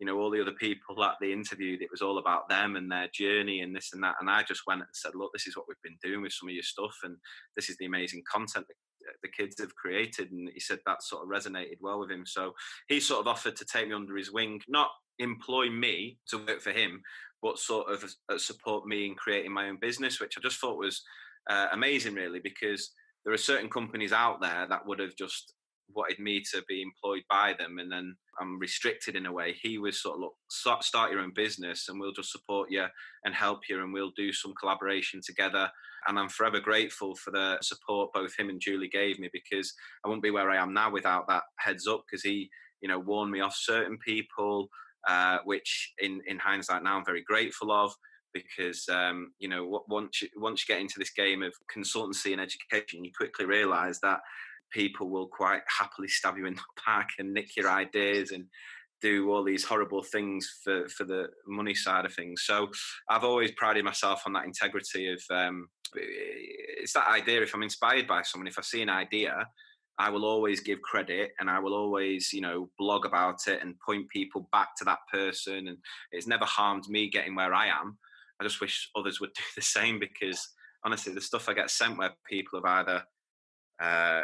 [0.00, 1.80] you know, all the other people that they interviewed.
[1.80, 4.16] It was all about them and their journey and this and that.
[4.20, 6.48] And I just went and said, look, this is what we've been doing with some
[6.48, 7.16] of your stuff, and
[7.54, 10.32] this is the amazing content that the kids have created.
[10.32, 12.26] And he said that sort of resonated well with him.
[12.26, 12.54] So
[12.88, 14.88] he sort of offered to take me under his wing, not
[15.20, 17.02] employ me to work for him,
[17.40, 20.78] but sort of uh, support me in creating my own business, which I just thought
[20.78, 21.02] was
[21.48, 22.90] uh, amazing, really, because
[23.24, 25.54] there are certain companies out there that would have just
[25.94, 29.54] wanted me to be employed by them and then I'm restricted in a way.
[29.62, 32.86] He was sort of look, start your own business and we'll just support you
[33.24, 35.70] and help you and we'll do some collaboration together.
[36.06, 39.72] And I'm forever grateful for the support both him and Julie gave me because
[40.04, 42.98] I wouldn't be where I am now without that heads up because he, you know,
[42.98, 44.68] warned me off certain people,
[45.08, 47.92] uh, which in, in hindsight now I'm very grateful of
[48.34, 52.40] because um, you know once you, once you get into this game of consultancy and
[52.40, 54.20] education, you quickly realise that
[54.72, 58.46] people will quite happily stab you in the back and nick your ideas and
[59.00, 62.42] do all these horrible things for for the money side of things.
[62.44, 62.68] So
[63.08, 67.42] I've always prided myself on that integrity of um, it's that idea.
[67.42, 69.46] If I'm inspired by someone, if I see an idea,
[69.98, 73.78] I will always give credit and I will always, you know, blog about it and
[73.78, 75.68] point people back to that person.
[75.68, 75.78] And
[76.10, 77.98] it's never harmed me getting where I am.
[78.40, 80.48] I just wish others would do the same because
[80.84, 83.02] honestly, the stuff I get sent where people have either
[83.82, 84.22] uh,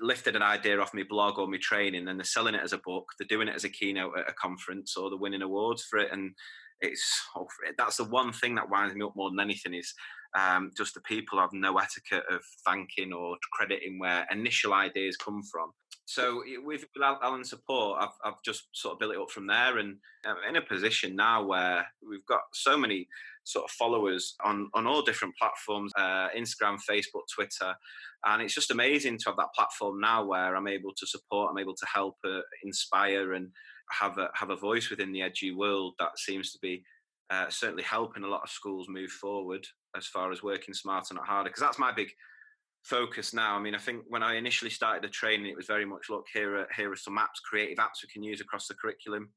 [0.00, 2.80] lifted an idea off my blog or my training and they're selling it as a
[2.84, 5.98] book, they're doing it as a keynote at a conference or they're winning awards for
[5.98, 6.12] it.
[6.12, 6.32] And
[6.80, 7.46] it's oh,
[7.78, 9.92] that's the one thing that winds me up more than anything is
[10.38, 15.42] um, just the people have no etiquette of thanking or crediting where initial ideas come
[15.50, 15.72] from.
[16.04, 19.96] So with Alan's support, I've, I've just sort of built it up from there, and
[20.24, 23.08] I'm in a position now where we've got so many
[23.46, 27.74] sort of followers on on all different platforms, uh, Instagram, Facebook, Twitter,
[28.26, 31.58] and it's just amazing to have that platform now where I'm able to support, I'm
[31.58, 33.48] able to help, uh, inspire, and
[33.92, 36.82] have a have a voice within the edu world that seems to be
[37.30, 39.64] uh, certainly helping a lot of schools move forward
[39.96, 41.48] as far as working smarter, not harder.
[41.48, 42.10] Because that's my big
[42.82, 43.56] focus now.
[43.56, 46.26] I mean, I think when I initially started the training, it was very much look
[46.32, 49.30] here are here are some apps, creative apps we can use across the curriculum.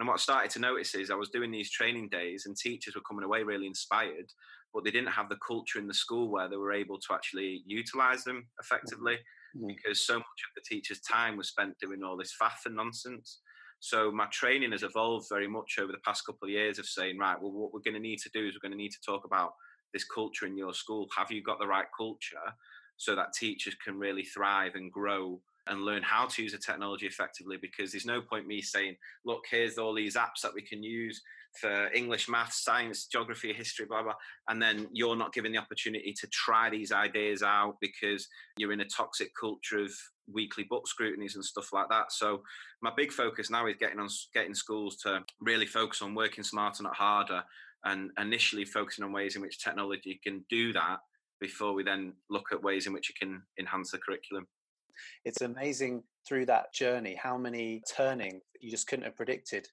[0.00, 2.94] And what I started to notice is I was doing these training days, and teachers
[2.94, 4.32] were coming away really inspired,
[4.72, 7.62] but they didn't have the culture in the school where they were able to actually
[7.66, 9.18] utilize them effectively,
[9.54, 9.66] mm-hmm.
[9.66, 13.40] because so much of the teacher's time was spent doing all this faff and nonsense.
[13.80, 17.18] So my training has evolved very much over the past couple of years of saying,
[17.18, 19.04] right, well, what we're going to need to do is we're going to need to
[19.04, 19.52] talk about
[19.92, 21.08] this culture in your school.
[21.16, 22.36] Have you got the right culture
[22.96, 27.06] so that teachers can really thrive and grow and learn how to use the technology
[27.06, 27.56] effectively?
[27.60, 31.20] Because there's no point me saying, look, here's all these apps that we can use
[31.60, 34.14] for English, maths, science, geography, history, blah, blah.
[34.48, 38.80] And then you're not given the opportunity to try these ideas out because you're in
[38.80, 39.92] a toxic culture of
[40.32, 42.12] weekly book scrutinies and stuff like that.
[42.12, 42.42] So
[42.82, 46.82] my big focus now is getting on getting schools to really focus on working smarter,
[46.82, 47.42] not harder,
[47.84, 50.98] and initially focusing on ways in which technology can do that
[51.40, 54.46] before we then look at ways in which it can enhance the curriculum.
[55.24, 59.66] It's amazing through that journey how many turning you just couldn't have predicted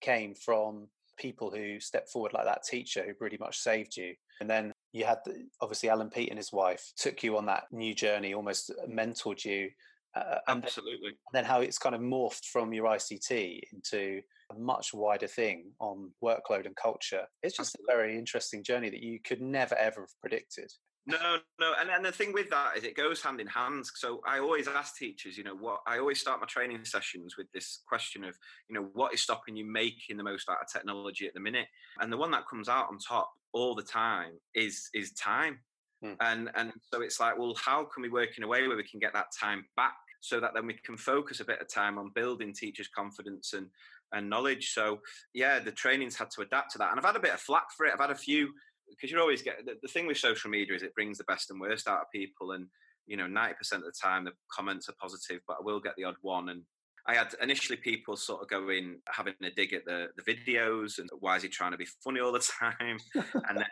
[0.00, 4.14] came from people who stepped forward like that teacher who pretty much saved you.
[4.40, 7.64] And then you had the, obviously Alan Peat and his wife took you on that
[7.70, 9.70] new journey, almost mentored you.
[10.14, 10.98] Uh, and Absolutely.
[11.02, 15.26] Then, and then how it's kind of morphed from your ICT into a much wider
[15.26, 17.24] thing on workload and culture.
[17.42, 17.94] It's just Absolutely.
[17.94, 20.70] a very interesting journey that you could never ever have predicted.
[21.04, 23.84] No, no, and, and the thing with that is it goes hand in hand.
[23.94, 27.50] So I always ask teachers, you know, what I always start my training sessions with
[27.52, 28.36] this question of,
[28.68, 31.66] you know, what is stopping you making the most out of technology at the minute?
[32.00, 35.58] And the one that comes out on top all the time is is time.
[36.04, 36.12] Hmm.
[36.20, 38.84] And and so it's like, well, how can we work in a way where we
[38.84, 41.98] can get that time back so that then we can focus a bit of time
[41.98, 43.66] on building teachers' confidence and
[44.12, 44.72] and knowledge.
[44.72, 45.00] So
[45.34, 46.90] yeah, the training's had to adapt to that.
[46.90, 47.92] And I've had a bit of flack for it.
[47.92, 48.52] I've had a few
[48.96, 51.50] because you're always get the, the thing with social media is it brings the best
[51.50, 52.66] and worst out of people and
[53.06, 56.04] you know 90% of the time the comments are positive but i will get the
[56.04, 56.62] odd one and
[57.06, 61.10] I had initially people sort of going having a dig at the, the videos and
[61.18, 62.98] why is he trying to be funny all the time?
[63.14, 63.66] and then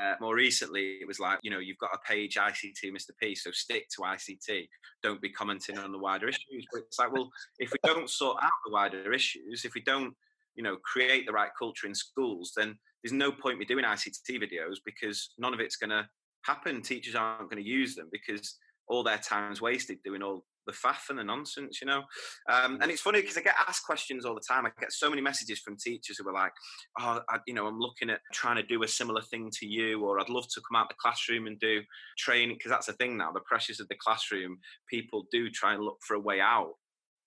[0.00, 3.10] uh, more recently, it was like, you know, you've got a page ICT Mr.
[3.20, 4.68] P, so stick to ICT.
[5.02, 6.66] Don't be commenting on the wider issues.
[6.70, 10.14] But it's like, well, if we don't sort out the wider issues, if we don't,
[10.54, 14.42] you know, create the right culture in schools, then there's no point me doing ICT
[14.42, 16.08] videos because none of it's going to
[16.44, 16.82] happen.
[16.82, 21.08] Teachers aren't going to use them because all their time's wasted doing all the faff
[21.08, 22.02] and the nonsense, you know.
[22.50, 24.66] Um, and it's funny because I get asked questions all the time.
[24.66, 26.50] I get so many messages from teachers who are like,
[26.98, 30.04] "Oh, I, you know, I'm looking at trying to do a similar thing to you,
[30.04, 31.82] or I'd love to come out the classroom and do
[32.18, 33.30] training." Because that's the thing now.
[33.30, 34.58] The pressures of the classroom,
[34.90, 36.72] people do try and look for a way out,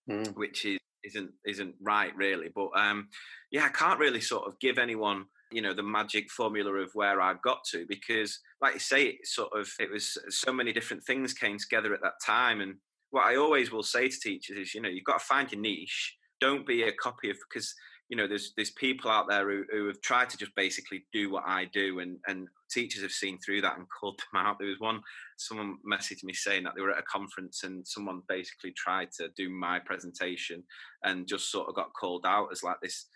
[0.10, 0.36] mm.
[0.36, 2.50] which is isn't isn't right really.
[2.54, 3.08] But um,
[3.50, 7.22] yeah, I can't really sort of give anyone you know the magic formula of where
[7.22, 11.04] I've got to because like you say it sort of it was so many different
[11.04, 12.62] things came together at that time.
[12.62, 12.76] And
[13.12, 15.62] what I always will say to teachers is you know you've got to find your
[15.62, 16.16] niche.
[16.40, 17.74] Don't be a copy of because
[18.10, 21.32] you know there's there's people out there who, who have tried to just basically do
[21.32, 24.58] what I do and and teachers have seen through that and called them out.
[24.60, 25.02] There was one
[25.38, 29.30] someone messaged me saying that they were at a conference and someone basically tried to
[29.36, 30.64] do my presentation
[31.04, 33.08] and just sort of got called out as like this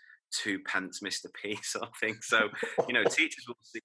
[0.42, 1.26] two pence Mr.
[1.40, 2.16] P sort of thing.
[2.22, 2.48] So,
[2.88, 3.80] you know, teachers will see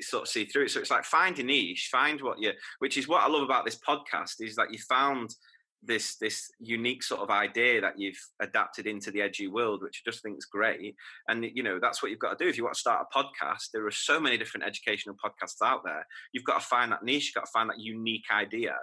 [0.00, 0.70] sort of see through it.
[0.70, 3.64] So it's like find a niche, find what you which is what I love about
[3.64, 5.34] this podcast is that you found
[5.82, 10.10] this this unique sort of idea that you've adapted into the edu world, which I
[10.10, 10.94] just think is great.
[11.28, 12.48] And you know, that's what you've got to do.
[12.48, 15.82] If you want to start a podcast, there are so many different educational podcasts out
[15.84, 16.06] there.
[16.32, 18.76] You've got to find that niche, you've got to find that unique idea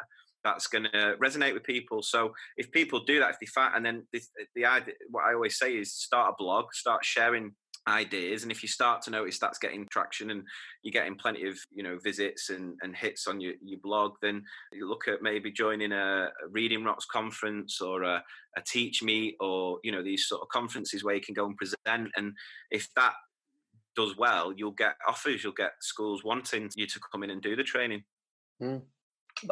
[0.44, 2.02] that's going to resonate with people.
[2.02, 4.22] So if people do that, if they find, and then the,
[4.56, 7.54] the idea, what I always say is start a blog, start sharing
[7.88, 10.44] ideas and if you start to notice that's getting traction and
[10.84, 14.44] you're getting plenty of you know visits and, and hits on your, your blog then
[14.74, 18.24] you look at maybe joining a, reading rocks conference or a,
[18.58, 21.58] a teach meet or you know these sort of conferences where you can go and
[21.58, 22.34] present and
[22.72, 23.14] if that
[23.96, 27.56] does well you'll get offers you'll get schools wanting you to come in and do
[27.56, 28.04] the training
[28.62, 28.82] mm.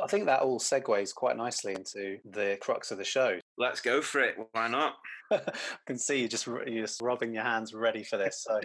[0.02, 3.40] I think that all segues quite nicely into the crux of the show.
[3.58, 4.36] Let's go for it.
[4.52, 4.96] Why not?
[5.32, 5.42] I
[5.86, 8.46] can see you just you're just rubbing your hands ready for this.
[8.48, 8.60] So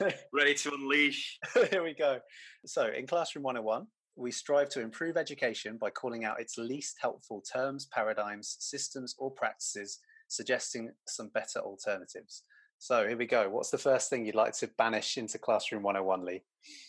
[0.32, 1.38] ready to unleash.
[1.70, 2.18] Here we go.
[2.66, 7.42] So in Classroom 101, we strive to improve education by calling out its least helpful
[7.52, 12.42] terms, paradigms, systems, or practices, suggesting some better alternatives.
[12.82, 13.48] So here we go.
[13.48, 16.42] What's the first thing you'd like to banish into Classroom 101, Lee?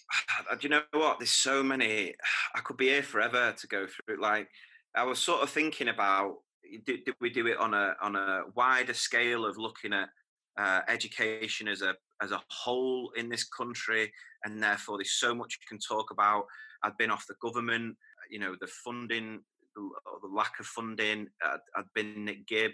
[0.52, 1.20] Do you know what?
[1.20, 2.16] There's so many.
[2.56, 4.20] I could be here forever to go through.
[4.20, 4.48] Like
[4.96, 6.38] I was sort of thinking about,
[6.84, 10.10] did, did we do it on a on a wider scale of looking at
[10.58, 14.12] uh, education as a as a whole in this country,
[14.46, 16.46] and therefore there's so much you can talk about.
[16.82, 17.98] I've been off the government,
[18.32, 19.42] you know, the funding,
[19.76, 19.90] the,
[20.24, 21.28] the lack of funding.
[21.44, 22.72] I'd, I'd been Nick Gibb.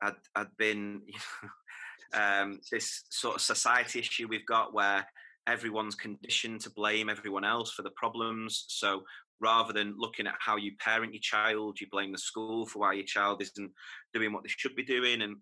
[0.00, 1.50] I'd, I'd been, you know,
[2.14, 5.06] um, this sort of society issue we've got where
[5.46, 8.64] everyone's conditioned to blame everyone else for the problems.
[8.68, 9.02] So
[9.40, 12.94] rather than looking at how you parent your child, you blame the school for why
[12.94, 13.72] your child isn't
[14.12, 15.22] doing what they should be doing.
[15.22, 15.36] And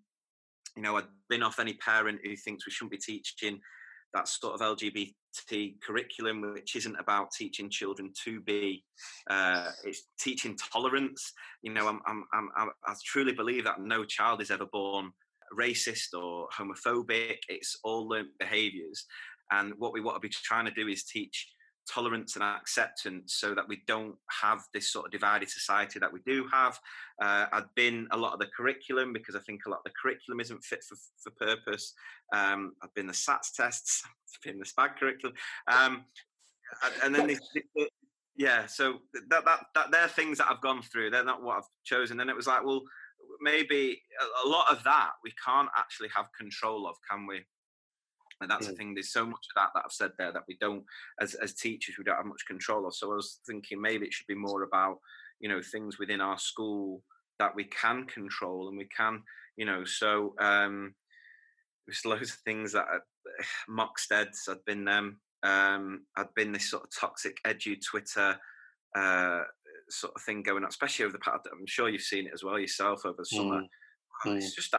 [0.75, 3.59] you know, I've been off any parent who thinks we shouldn't be teaching
[4.13, 8.83] that sort of LGBT curriculum, which isn't about teaching children to be.
[9.29, 11.33] Uh, it's teaching tolerance.
[11.61, 15.11] You know, I'm, I'm, I'm, I truly believe that no child is ever born
[15.57, 17.37] racist or homophobic.
[17.49, 19.05] It's all learned behaviors.
[19.51, 21.47] And what we want to be trying to do is teach
[21.89, 26.19] tolerance and acceptance so that we don't have this sort of divided society that we
[26.25, 26.79] do have.
[27.21, 29.91] Uh, I've been a lot of the curriculum because I think a lot of the
[30.01, 31.93] curriculum isn't fit for, for purpose.
[32.33, 35.35] Um, I've been the SATs tests, I've been the SPAG curriculum.
[35.67, 36.05] Um,
[37.03, 37.37] and then, they,
[38.35, 41.11] yeah, so that, that, that, they're things that I've gone through.
[41.11, 42.19] They're not what I've chosen.
[42.19, 42.81] And it was like, well,
[43.41, 44.01] maybe
[44.45, 47.43] a, lot of that we can't actually have control of, can we?
[48.41, 48.93] And that's the thing.
[48.93, 50.83] There's so much of that that I've said there that we don't,
[51.21, 52.95] as as teachers, we don't have much control of.
[52.95, 54.97] So I was thinking maybe it should be more about,
[55.39, 57.03] you know, things within our school
[57.39, 59.21] that we can control and we can,
[59.55, 59.85] you know.
[59.85, 60.93] So um,
[61.87, 62.99] there's loads of things that uh,
[63.69, 64.49] Mocksteads.
[64.49, 65.19] I've been them.
[65.43, 68.37] Um, I've been this sort of toxic edu Twitter
[68.95, 69.41] uh,
[69.89, 71.47] sort of thing going on, especially over the past.
[71.51, 73.61] I'm sure you've seen it as well yourself over the summer.
[73.61, 73.67] Mm.
[74.25, 74.37] Mm.
[74.37, 74.73] It's just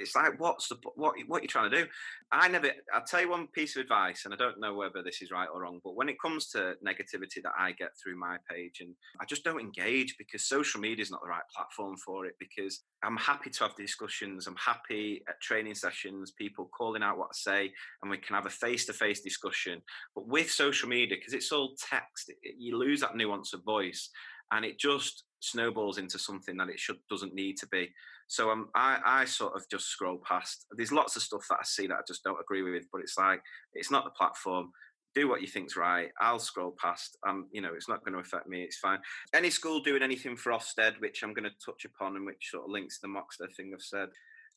[0.00, 1.86] it's like what's the what what you're trying to do.
[2.32, 2.68] I never.
[2.92, 5.48] I'll tell you one piece of advice, and I don't know whether this is right
[5.52, 8.94] or wrong, but when it comes to negativity that I get through my page, and
[9.20, 12.34] I just don't engage because social media is not the right platform for it.
[12.38, 14.46] Because I'm happy to have discussions.
[14.46, 18.46] I'm happy at training sessions, people calling out what I say, and we can have
[18.46, 19.82] a face-to-face discussion.
[20.14, 24.10] But with social media, because it's all text, it, you lose that nuance of voice
[24.54, 27.90] and it just snowballs into something that it should doesn't need to be.
[28.28, 30.66] So um, I I sort of just scroll past.
[30.72, 33.18] There's lots of stuff that I see that I just don't agree with, but it's
[33.18, 33.42] like
[33.74, 34.70] it's not the platform.
[35.14, 36.08] Do what you think's right.
[36.20, 37.18] I'll scroll past.
[37.26, 38.62] Um, you know, it's not going to affect me.
[38.62, 38.98] It's fine.
[39.32, 42.64] Any school doing anything for Ofsted, which I'm going to touch upon, and which sort
[42.64, 44.08] of links to the Mockstead thing I've said.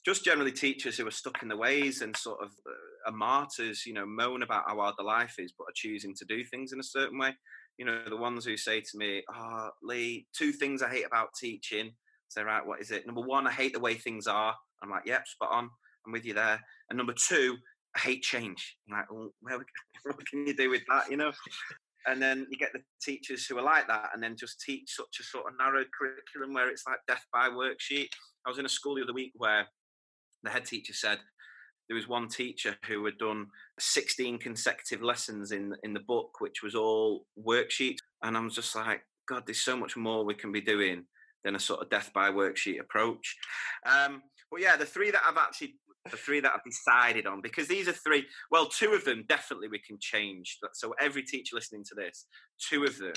[0.03, 3.85] Just generally teachers who are stuck in the ways and sort of uh, are martyrs,
[3.85, 6.71] you know, moan about how hard the life is, but are choosing to do things
[6.71, 7.35] in a certain way
[7.77, 11.05] you know, the ones who say to me, "Ah, oh, Lee, two things I hate
[11.05, 11.91] about teaching."
[12.29, 13.05] Say, right, what is it?
[13.05, 14.53] Number one, I hate the way things are.
[14.83, 15.69] I'm like, yep, spot on.
[16.05, 16.59] I'm with you there.
[16.89, 17.57] And number two,
[17.95, 18.77] I hate change.
[18.89, 19.31] I'm like, well,
[20.03, 21.09] what can you do with that?
[21.09, 21.31] You know.
[22.05, 25.17] and then you get the teachers who are like that, and then just teach such
[25.19, 28.09] a sort of narrow curriculum where it's like death by worksheet.
[28.45, 29.67] I was in a school the other week where
[30.43, 31.19] the head teacher said,
[31.87, 33.47] there was one teacher who had done
[33.79, 38.75] 16 consecutive lessons in in the book, which was all worksheets, and I was just
[38.75, 41.05] like, God, there's so much more we can be doing
[41.43, 43.35] than a sort of death by worksheet approach.
[43.85, 44.21] Um,
[44.51, 45.75] but yeah, the three that I've actually
[46.09, 48.25] the three that I've decided on because these are three.
[48.51, 50.57] Well, two of them definitely we can change.
[50.73, 52.25] So every teacher listening to this,
[52.69, 53.13] two of them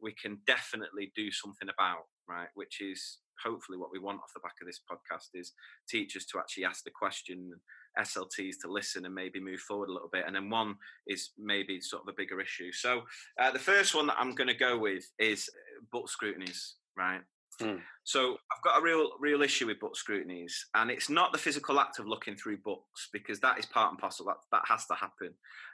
[0.00, 2.48] we can definitely do something about, right?
[2.54, 5.52] Which is hopefully what we want off the back of this podcast is
[5.88, 7.52] teachers to actually ask the question
[7.98, 10.24] SLTs to listen and maybe move forward a little bit.
[10.26, 12.72] And then one is maybe sort of a bigger issue.
[12.72, 13.02] So
[13.40, 17.20] uh, the first one that I'm going to go with is uh, book scrutinies, right?
[17.60, 17.80] Mm.
[18.04, 21.80] So I've got a real, real issue with book scrutinies, and it's not the physical
[21.80, 24.26] act of looking through books because that is part and parcel.
[24.26, 25.32] That that has to happen.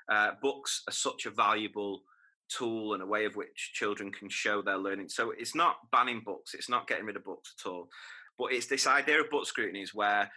[0.08, 2.02] Uh, books are such a valuable
[2.48, 5.08] tool and a way of which children can show their learning.
[5.08, 7.88] So it's not banning books, it's not getting rid of books at all,
[8.38, 10.30] but it's this idea of book scrutinies where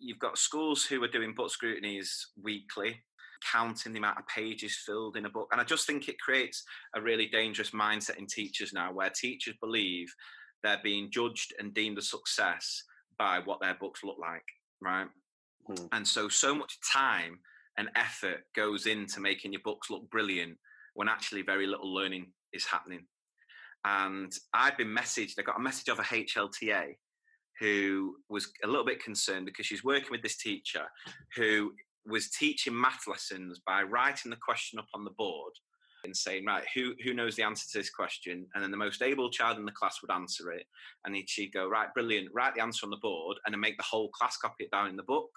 [0.00, 3.02] you've got schools who are doing book scrutinies weekly,
[3.50, 5.48] counting the amount of pages filled in a book.
[5.52, 6.64] And I just think it creates
[6.94, 10.12] a really dangerous mindset in teachers now where teachers believe
[10.62, 12.82] they're being judged and deemed a success
[13.18, 14.44] by what their books look like,
[14.80, 15.08] right?
[15.68, 15.88] Mm.
[15.92, 17.38] And so, so much time
[17.78, 20.58] and effort goes into making your books look brilliant
[20.94, 23.06] when actually very little learning is happening.
[23.84, 26.94] And I've been messaged, I got a message of a HLTA
[27.60, 30.84] who was a little bit concerned because she's working with this teacher
[31.36, 31.72] who
[32.06, 35.52] was teaching math lessons by writing the question up on the board
[36.04, 38.46] and saying, right, who who knows the answer to this question?
[38.54, 40.64] And then the most able child in the class would answer it.
[41.04, 43.84] And she'd go, right, brilliant, write the answer on the board and then make the
[43.84, 45.30] whole class copy it down in the book.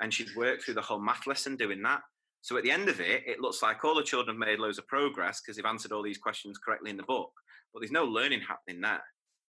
[0.00, 2.00] And she'd work through the whole math lesson doing that.
[2.40, 4.78] So at the end of it, it looks like all the children have made loads
[4.78, 7.30] of progress because they've answered all these questions correctly in the book,
[7.72, 9.04] but there's no learning happening there.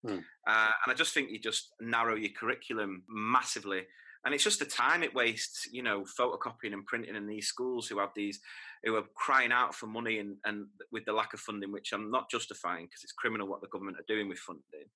[0.06, 0.18] Hmm.
[0.46, 3.82] Uh, and I just think you just narrow your curriculum massively.
[4.24, 7.88] And it's just the time it wastes you know photocopying and printing in these schools
[7.88, 8.40] who have these
[8.84, 12.10] who are crying out for money and, and with the lack of funding which i'm
[12.10, 14.88] not justifying because it's criminal what the government are doing with funding.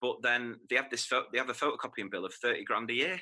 [0.00, 3.20] But then they have this they have a photocopying bill of 30 grand a year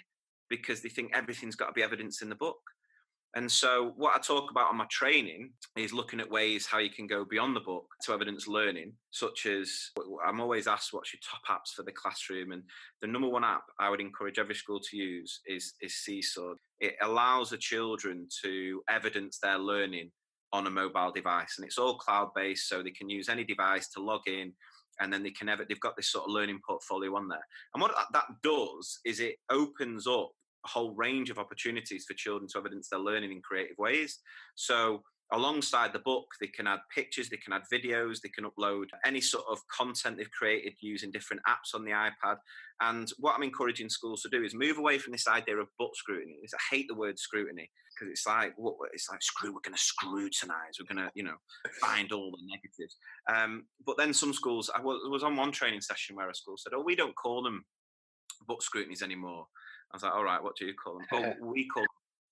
[0.48, 2.60] because they think everything's got to be evidence in the book
[3.36, 6.90] and so, what I talk about on my training is looking at ways how you
[6.90, 9.90] can go beyond the book to evidence learning, such as
[10.26, 12.50] I'm always asked what's your top apps for the classroom.
[12.50, 12.64] And
[13.00, 16.54] the number one app I would encourage every school to use is, is Seesaw.
[16.80, 20.10] It allows the children to evidence their learning
[20.52, 23.88] on a mobile device, and it's all cloud based, so they can use any device
[23.90, 24.52] to log in.
[24.98, 27.46] And then they can ever, they've got this sort of learning portfolio on there.
[27.74, 30.30] And what that does is it opens up
[30.64, 34.18] a whole range of opportunities for children to evidence their learning in creative ways.
[34.54, 38.86] So alongside the book they can add pictures they can add videos they can upload
[39.04, 42.36] any sort of content they've created using different apps on the ipad.
[42.80, 45.94] And what i'm encouraging schools to do is move away from this idea of book
[45.94, 46.38] scrutiny.
[46.44, 49.80] I hate the word scrutiny because it's like what it's like screw we're going to
[49.80, 51.36] scrutinize we're going to you know
[51.80, 52.96] find all the negatives.
[53.32, 56.72] Um, but then some schools I was, on one training session where a school said
[56.74, 57.64] oh we don't call them
[58.48, 59.46] book scrutinies anymore
[59.92, 61.06] I was like, all right, what do you call them?
[61.40, 61.84] oh, we call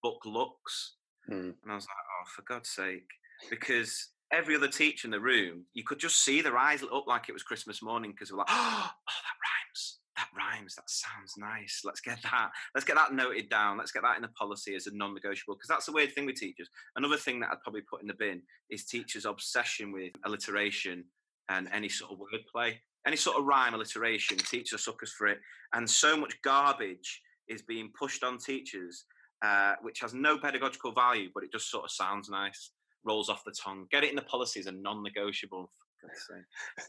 [0.03, 0.95] book looks.
[1.31, 1.55] Mm.
[1.63, 3.09] And I was like, oh, for God's sake.
[3.51, 7.07] Because every other teacher in the room, you could just see their eyes lit up
[7.07, 9.99] like it was Christmas morning because we're like, oh, that rhymes.
[10.17, 10.75] That rhymes.
[10.75, 11.83] That sounds nice.
[11.85, 12.51] Let's get that.
[12.75, 13.79] Let's get that noted down.
[13.79, 15.55] Let's get that in the policy as a non-negotiable.
[15.55, 16.69] Because that's the weird thing with teachers.
[16.97, 21.05] Another thing that I'd probably put in the bin is teachers' obsession with alliteration
[21.49, 22.75] and any sort of wordplay,
[23.07, 24.37] any sort of rhyme alliteration.
[24.39, 25.39] Teachers are suckers for it,
[25.73, 29.05] and so much garbage is being pushed on teachers,
[29.43, 32.71] uh, which has no pedagogical value, but it just sort of sounds nice,
[33.05, 33.87] rolls off the tongue.
[33.91, 35.71] Get it in the policies and non-negotiable.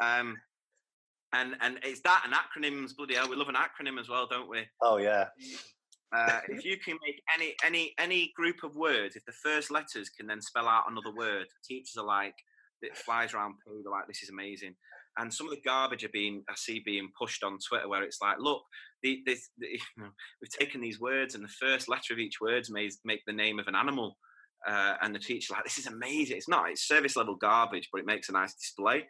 [0.02, 0.38] um,
[1.34, 2.96] and and it's that and acronyms.
[2.96, 4.64] Bloody hell, we love an acronym as well, don't we?
[4.82, 5.28] Oh yeah.
[6.12, 10.10] Uh, if you can make any any any group of words, if the first letters
[10.10, 12.36] can then spell out another word, teachers are like,
[12.82, 13.82] it flies around poo.
[13.84, 14.76] They're like, this is amazing.
[15.20, 18.22] And some of the garbage are being I see being pushed on Twitter, where it's
[18.22, 18.62] like, look,
[19.04, 20.10] the, this, the, you know,
[20.42, 23.60] we've taken these words, and the first letter of each word may make the name
[23.60, 24.18] of an animal.
[24.68, 26.36] Uh, and the teacher like, this is amazing.
[26.36, 29.06] It's not, it's service level garbage, but it makes a nice display.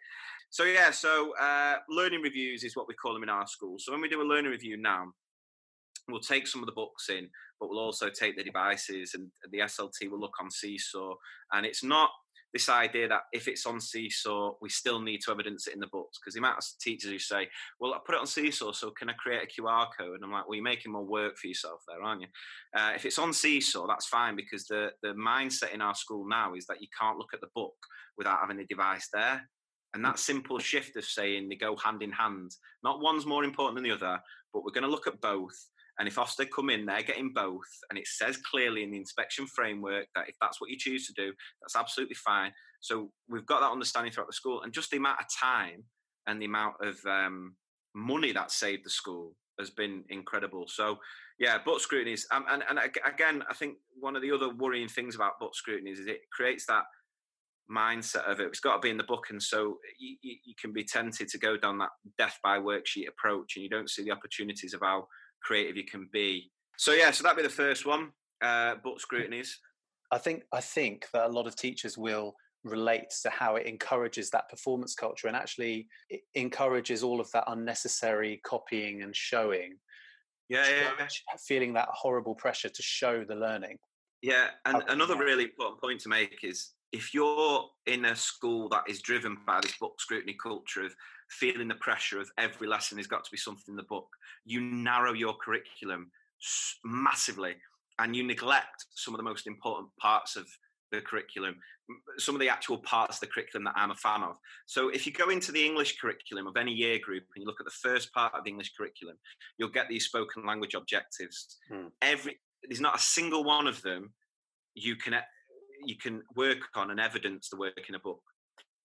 [0.52, 3.76] So yeah, so uh, learning reviews is what we call them in our school.
[3.80, 5.06] So when we do a learning review now,
[6.08, 9.60] we'll take some of the books in, but we'll also take the devices, and the
[9.60, 11.13] SLT will look on Seesaw.
[11.54, 12.10] And it's not
[12.53, 15.88] this idea that if it's on Seesaw, we still need to evidence it in the
[15.88, 16.17] books.
[16.19, 19.09] Because the amount of teachers who say, "Well, I put it on Seesaw, so can
[19.09, 21.83] I create a QR code?" And I'm like, "Well, you're making more work for yourself
[21.88, 22.27] there, aren't you?"
[22.75, 26.55] Uh, if it's on Seesaw, that's fine because the the mindset in our school now
[26.55, 27.75] is that you can't look at the book
[28.17, 29.49] without having a device there.
[29.93, 32.51] And that simple shift of saying they go hand in hand,
[32.83, 34.21] not one's more important than the other,
[34.53, 35.57] but we're going to look at both
[35.99, 37.67] and if Ofsted come in, they're getting both.
[37.89, 41.13] And it says clearly in the inspection framework that if that's what you choose to
[41.13, 42.53] do, that's absolutely fine.
[42.79, 44.62] So we've got that understanding throughout the school.
[44.62, 45.83] And just the amount of time
[46.25, 47.55] and the amount of um,
[47.93, 50.65] money that saved the school has been incredible.
[50.69, 50.99] So,
[51.38, 52.25] yeah, book scrutinies.
[52.31, 55.99] Um, and, and again, I think one of the other worrying things about book scrutinies
[55.99, 56.83] is it creates that
[57.69, 58.47] mindset of it.
[58.47, 61.38] It's got to be in the book, and so you, you, can be tempted to
[61.38, 65.07] go down that death by worksheet approach, and you don't see the opportunities of how
[65.41, 66.51] creative you can be.
[66.77, 68.09] So yeah, so that'd be the first one.
[68.41, 69.59] Uh, book scrutinies.
[70.11, 74.29] I think I think that a lot of teachers will relate to how it encourages
[74.29, 75.87] that performance culture and actually
[76.35, 79.75] encourages all of that unnecessary copying and showing.
[80.49, 81.07] Yeah, yeah, yeah.
[81.47, 83.77] Feeling that horrible pressure to show the learning.
[84.21, 88.83] Yeah, and another really important point to make is if you're in a school that
[88.87, 90.93] is driven by this book scrutiny culture of
[91.30, 94.07] feeling the pressure of every lesson has got to be something in the book,
[94.45, 96.11] you narrow your curriculum
[96.84, 97.55] massively
[97.99, 100.47] and you neglect some of the most important parts of
[100.91, 101.55] the curriculum,
[102.17, 104.38] some of the actual parts of the curriculum that I'm a fan of.
[104.65, 107.59] So if you go into the English curriculum of any year group and you look
[107.59, 109.17] at the first part of the English curriculum,
[109.57, 111.57] you'll get these spoken language objectives.
[111.71, 111.88] Hmm.
[112.01, 114.11] Every there's not a single one of them
[114.73, 115.15] you can
[115.86, 118.21] you can work on and evidence the work in a book.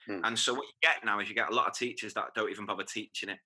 [0.07, 0.21] Hmm.
[0.25, 2.51] And so what you get now is you get a lot of teachers that don't
[2.51, 3.39] even bother teaching it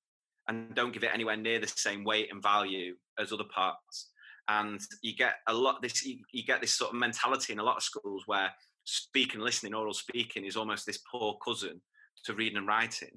[0.48, 4.11] and don't give it anywhere near the same weight and value as other parts
[4.48, 7.62] and you get a lot this you, you, get this sort of mentality in a
[7.62, 8.50] lot of schools where
[8.84, 11.80] speaking listening oral speaking is almost this poor cousin
[12.24, 13.11] to reading and writing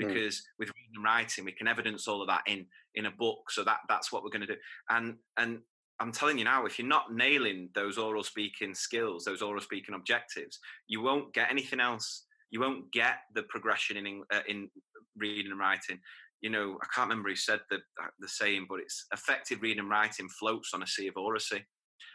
[0.00, 0.08] hmm.
[0.08, 0.42] because mm.
[0.58, 2.66] with reading and writing we can evidence all of that in
[2.96, 5.60] in a book so that that's what we're going to do and and
[6.00, 9.94] i'm telling you now if you're not nailing those oral speaking skills those oral speaking
[9.94, 14.70] objectives you won't get anything else you won't get the progression in uh, in
[15.16, 15.98] reading and writing
[16.42, 19.78] you know, I can't remember who said the uh, the saying, but it's effective reading
[19.78, 21.64] and writing floats on a sea of oracy.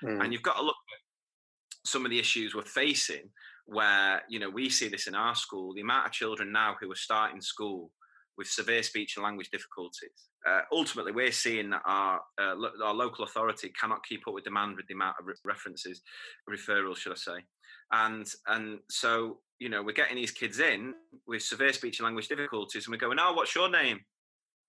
[0.04, 0.24] Mm.
[0.24, 3.30] And you've got to look at some of the issues we're facing
[3.66, 6.92] where, you know, we see this in our school, the amount of children now who
[6.92, 7.92] are starting school
[8.38, 10.28] with severe speech and language difficulties.
[10.48, 14.44] Uh, ultimately, we're seeing that our uh, lo- our local authority cannot keep up with
[14.44, 16.02] demand with the amount of re- references,
[16.50, 17.46] referrals, should I say?
[17.94, 20.94] And and so you know we're getting these kids in
[21.28, 24.02] with severe speech and language difficulties, and we're going, "Oh, what's your name?"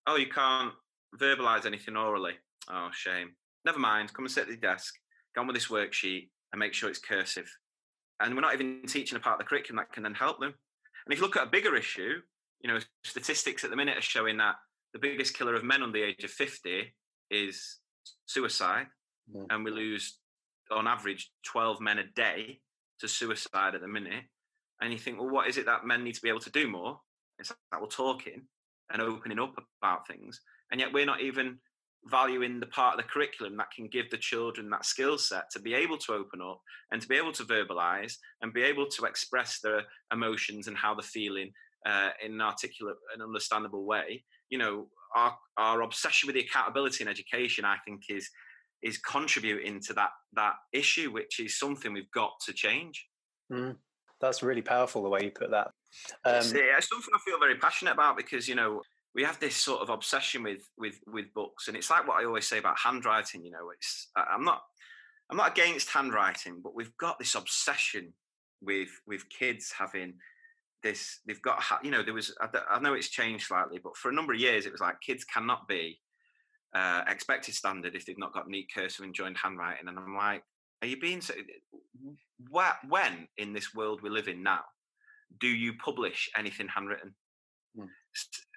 [0.09, 0.73] oh, you can't
[1.17, 2.33] verbalize anything orally.
[2.71, 3.33] Oh, shame.
[3.65, 4.13] Never mind.
[4.13, 4.95] Come and sit at the desk.
[5.35, 7.49] Go on with this worksheet and make sure it's cursive.
[8.21, 10.55] And we're not even teaching a part of the curriculum that can then help them.
[11.07, 12.15] And if you look at a bigger issue,
[12.61, 14.57] you know, statistics at the minute are showing that
[14.93, 16.95] the biggest killer of men under the age of 50
[17.31, 17.79] is
[18.27, 18.87] suicide.
[19.35, 19.47] Mm.
[19.51, 20.19] And we lose,
[20.71, 22.61] on average, 12 men a day
[23.01, 24.25] to suicide at the minute.
[24.81, 26.69] And you think, well, what is it that men need to be able to do
[26.69, 27.01] more?
[27.39, 28.43] It's that we're talking
[28.93, 30.41] and opening up about things.
[30.71, 31.59] And yet we're not even
[32.07, 35.61] valuing the part of the curriculum that can give the children that skill set to
[35.61, 36.61] be able to open up
[36.93, 40.95] and to be able to verbalize and be able to express their emotions and how
[40.95, 41.51] they're feeling
[41.87, 44.25] uh, in an articulate and understandable way.
[44.51, 48.29] You know, our our obsession with the accountability in education, I think, is
[48.83, 53.07] is contributing to that that issue, which is something we've got to change.
[53.53, 53.77] Mm,
[54.21, 55.69] that's really powerful the way you put that.
[56.25, 58.83] Um, it's, it's something I feel very passionate about because you know
[59.15, 62.25] we have this sort of obsession with with with books, and it's like what I
[62.27, 63.45] always say about handwriting.
[63.45, 64.63] You know, it's I'm not
[65.31, 68.13] I'm not against handwriting, but we've got this obsession
[68.61, 70.15] with with kids having
[70.83, 71.21] this.
[71.27, 74.33] They've got you know there was I know it's changed slightly, but for a number
[74.33, 76.01] of years it was like kids cannot be
[76.75, 80.43] uh, expected standard if they've not got neat cursive and joined handwriting, and I'm like,
[80.83, 81.35] are you being so?
[82.51, 84.63] When in this world we live in now
[85.41, 87.15] do you publish anything handwritten?
[87.79, 87.89] Mm.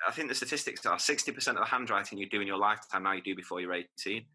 [0.07, 3.13] I think the statistics are 60% of the handwriting you do in your lifetime now
[3.13, 4.25] you do before you're 18.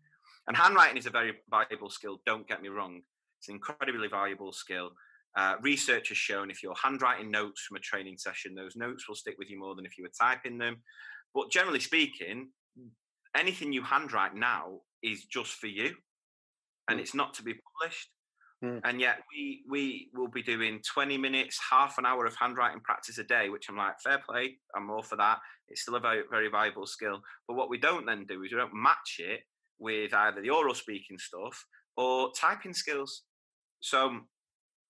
[0.47, 3.01] And handwriting is a very valuable skill, don't get me wrong.
[3.41, 4.91] It's an incredibly valuable skill.
[5.37, 9.17] Uh, research has shown if you're handwriting notes from a training session, those notes will
[9.17, 10.77] stick with you more than if you were typing them.
[11.35, 12.51] But generally speaking,
[13.37, 15.95] anything you handwrite now is just for you
[16.89, 17.03] and mm.
[17.03, 18.09] it's not to be published.
[18.65, 18.81] Mm.
[18.85, 23.19] And yet we we will be doing 20 minutes, half an hour of handwriting practice
[23.19, 25.39] a day, which I'm like, fair play, I'm all for that.
[25.69, 27.21] It's still a very, very viable skill.
[27.47, 29.41] But what we don't then do is we don't match it
[29.79, 31.65] with either the oral speaking stuff
[31.97, 33.23] or typing skills.
[33.81, 34.21] So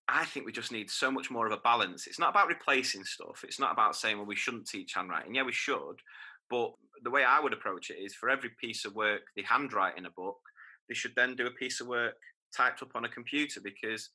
[0.09, 2.07] I think we just need so much more of a balance.
[2.07, 3.43] It's not about replacing stuff.
[3.43, 5.35] It's not about saying, well, we shouldn't teach handwriting.
[5.35, 5.97] Yeah, we should.
[6.49, 6.71] But
[7.03, 10.07] the way I would approach it is for every piece of work they handwrite in
[10.07, 10.39] a book,
[10.89, 12.15] they should then do a piece of work
[12.57, 14.11] typed up on a computer because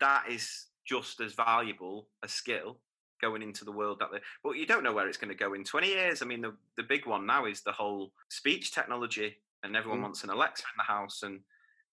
[0.00, 2.78] that is just as valuable a skill
[3.20, 5.54] going into the world that they but you don't know where it's going to go
[5.54, 6.22] in 20 years.
[6.22, 10.04] I mean the, the big one now is the whole speech technology and everyone mm.
[10.04, 11.40] wants an alexa in the house and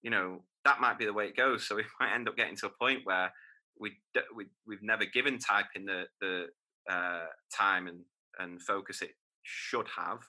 [0.02, 1.68] you know that might be the way it goes.
[1.68, 3.32] So we might end up getting to a point where
[3.80, 3.98] we,
[4.36, 6.46] we we've never given typing the the
[6.90, 8.00] uh, time and
[8.40, 9.12] and focus it
[9.44, 10.20] should have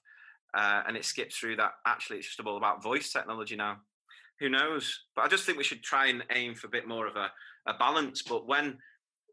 [0.55, 1.73] uh, and it skips through that.
[1.87, 3.79] Actually it's just all about voice technology now
[4.41, 5.07] who knows?
[5.15, 7.31] But I just think we should try and aim for a bit more of a,
[7.67, 8.23] a balance.
[8.23, 8.79] But when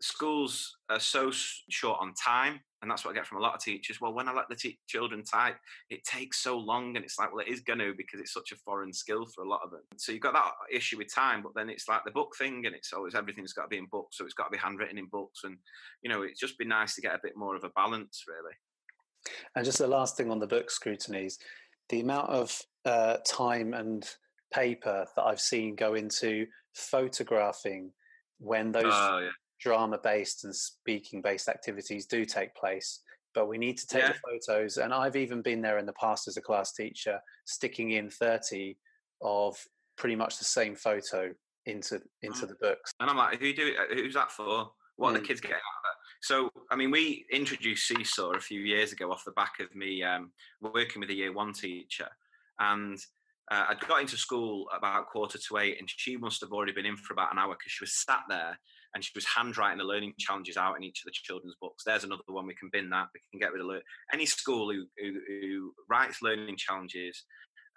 [0.01, 3.61] schools are so short on time, and that's what I get from a lot of
[3.61, 3.99] teachers.
[3.99, 5.55] Well, when I let the te- children type,
[5.89, 8.51] it takes so long, and it's like, well, it is going to because it's such
[8.51, 9.81] a foreign skill for a lot of them.
[9.97, 12.75] So you've got that issue with time, but then it's like the book thing, and
[12.75, 15.07] it's always everything's got to be in books, so it's got to be handwritten in
[15.07, 15.57] books, and
[16.01, 18.53] you know, it's just be nice to get a bit more of a balance, really.
[19.55, 21.39] And just the last thing on the book scrutinies,
[21.89, 24.07] the amount of uh, time and
[24.53, 27.91] paper that I've seen go into photographing
[28.39, 29.29] when those oh, yeah.
[29.59, 33.01] drama based and speaking based activities do take place
[33.33, 34.13] but we need to take Yeah.
[34.13, 37.91] the photos and i've even been there in the past as a class teacher sticking
[37.91, 38.77] in 30
[39.21, 39.57] of
[39.97, 41.33] pretty much the same photo
[41.65, 44.71] into into the books And I'm like, who do who's that for?
[44.95, 45.21] What are Mm.
[45.21, 45.97] the kids getting out of it?
[46.21, 50.01] So, I mean, we introduced Seesaw a few years ago off the back of me
[50.01, 50.31] um,
[50.61, 52.07] working with a year one teacher.
[52.59, 52.97] And
[53.49, 56.85] uh, I'd got into school about quarter to eight, and she must have already been
[56.85, 58.59] in for about an hour because she was sat there
[58.93, 61.83] and she was handwriting the learning challenges out in each of the children's books.
[61.85, 63.07] There's another one we can bin that.
[63.13, 63.81] We can get rid of lear-
[64.13, 67.23] any school who, who, who writes learning challenges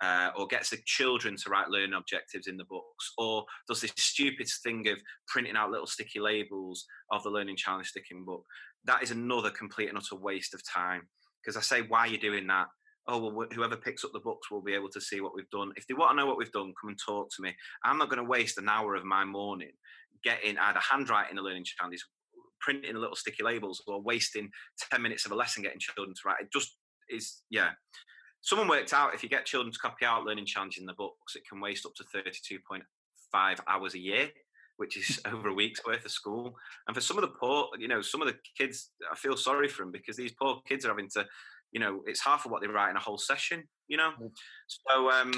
[0.00, 3.92] uh, or gets the children to write learning objectives in the books, or does this
[3.96, 4.98] stupid thing of
[5.28, 8.44] printing out little sticky labels of the learning challenge sticking book.
[8.84, 11.02] That is another complete and utter waste of time.
[11.42, 12.66] Because I say, why are you doing that?
[13.08, 15.50] Oh, well, wh- whoever picks up the books will be able to see what we've
[15.50, 15.72] done.
[15.76, 17.54] If they want to know what we've done, come and talk to me.
[17.84, 19.72] I'm not going to waste an hour of my morning
[20.22, 22.04] getting either handwriting a learning challenge
[22.60, 24.50] printing little sticky labels, or wasting
[24.90, 26.42] 10 minutes of a lesson getting children to write.
[26.42, 26.76] It just
[27.08, 27.70] is, yeah.
[28.42, 31.36] Someone worked out if you get children to copy out learning challenges in the books,
[31.36, 34.28] it can waste up to 32.5 hours a year,
[34.76, 36.54] which is over a week's worth of school.
[36.86, 39.68] And for some of the poor, you know, some of the kids, I feel sorry
[39.68, 41.26] for them because these poor kids are having to,
[41.72, 44.12] you know, it's half of what they write in a whole session, you know.
[44.20, 44.30] Mm.
[44.68, 45.32] So um,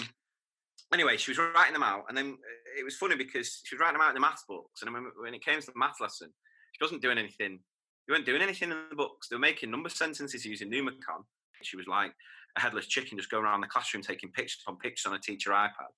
[0.93, 3.81] anyway, she was writing them out, and then uh, it was funny because she was
[3.81, 6.01] writing them out in the maths books, and when, when it came to the math
[6.01, 6.31] lesson,
[6.73, 7.61] she wasn't doing anything.
[8.07, 9.29] They weren't doing anything in the books.
[9.29, 11.23] They were making number sentences using Numicon.
[11.63, 12.13] She was like
[12.57, 15.51] a headless chicken, just going around the classroom taking pictures on pictures on a teacher
[15.51, 15.93] iPad.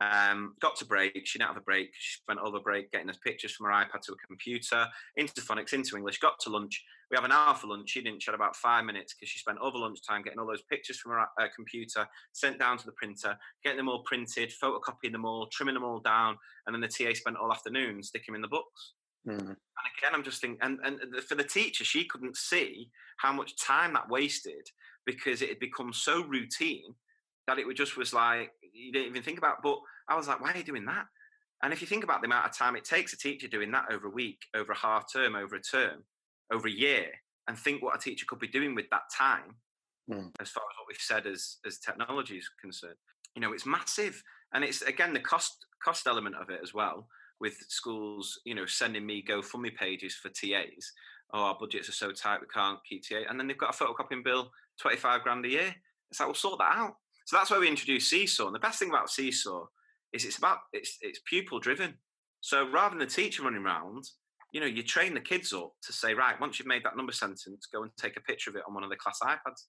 [0.00, 1.20] Um, got to break.
[1.24, 1.90] She didn't have a break.
[1.96, 4.86] She spent all the break getting us pictures from her iPad to a computer,
[5.16, 6.18] into phonics, into English.
[6.18, 6.82] Got to lunch.
[7.10, 7.90] We have an hour for lunch.
[7.90, 8.22] She didn't.
[8.22, 10.98] She had about five minutes because she spent all the lunchtime getting all those pictures
[10.98, 15.24] from her uh, computer, sent down to the printer, getting them all printed, photocopying them
[15.24, 16.36] all, trimming them all down,
[16.66, 18.94] and then the TA spent all afternoon sticking them in the books.
[19.26, 19.38] Mm.
[19.38, 19.56] And
[19.98, 23.56] again, I'm just thinking, and, and the- for the teacher, she couldn't see how much
[23.56, 24.68] time that wasted
[25.06, 26.94] because it had become so routine
[27.46, 29.62] that it would just was like you didn't even think about.
[29.62, 29.78] But
[30.08, 31.06] I was like, why are you doing that?
[31.62, 33.86] And if you think about the amount of time it takes a teacher doing that
[33.90, 36.04] over a week, over a half term, over a term,
[36.52, 37.06] over a year,
[37.48, 39.56] and think what a teacher could be doing with that time,
[40.10, 40.30] Mm.
[40.38, 42.96] as far as what we've said as as technology is concerned,
[43.34, 44.22] you know, it's massive,
[44.52, 47.08] and it's again the cost cost element of it as well.
[47.40, 50.92] With schools, you know, sending me GoFundMe pages for TAs.
[51.32, 53.84] Oh, our budgets are so tight we can't keep TA, and then they've got a
[53.84, 55.74] photocopying bill, twenty five grand a year.
[56.10, 56.96] It's like we'll sort that out.
[57.24, 58.46] So that's why we introduced Seesaw.
[58.46, 59.66] And the best thing about Seesaw
[60.12, 61.94] is it's about it's it's pupil driven.
[62.40, 64.04] So rather than the teacher running around,
[64.52, 67.12] you know, you train the kids up to say, right, once you've made that number
[67.12, 69.64] sentence, go and take a picture of it on one of the class iPads,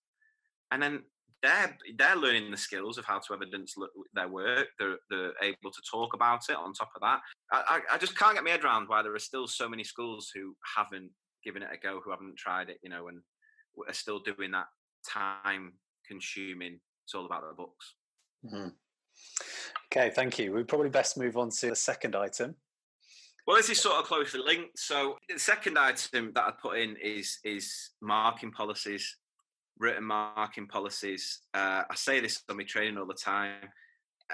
[0.71, 1.03] and then
[1.41, 3.75] they're they're learning the skills of how to evidence
[4.13, 4.67] their work.
[4.77, 6.55] They're they're able to talk about it.
[6.55, 9.15] On top of that, I, I I just can't get my head around why there
[9.15, 11.11] are still so many schools who haven't
[11.43, 13.21] given it a go, who haven't tried it, you know, and
[13.87, 14.67] are still doing that
[15.07, 15.73] time
[16.07, 16.79] consuming.
[17.05, 17.93] It's all about the books.
[18.45, 18.75] Mhm.
[19.91, 20.51] Okay, thank you.
[20.51, 22.55] We probably best move on to the second item.
[23.47, 24.79] Well, this is sort of closely linked.
[24.79, 29.17] So the second item that I put in is is marking policies,
[29.77, 31.41] written marking policies.
[31.53, 33.69] Uh, I say this on my training all the time.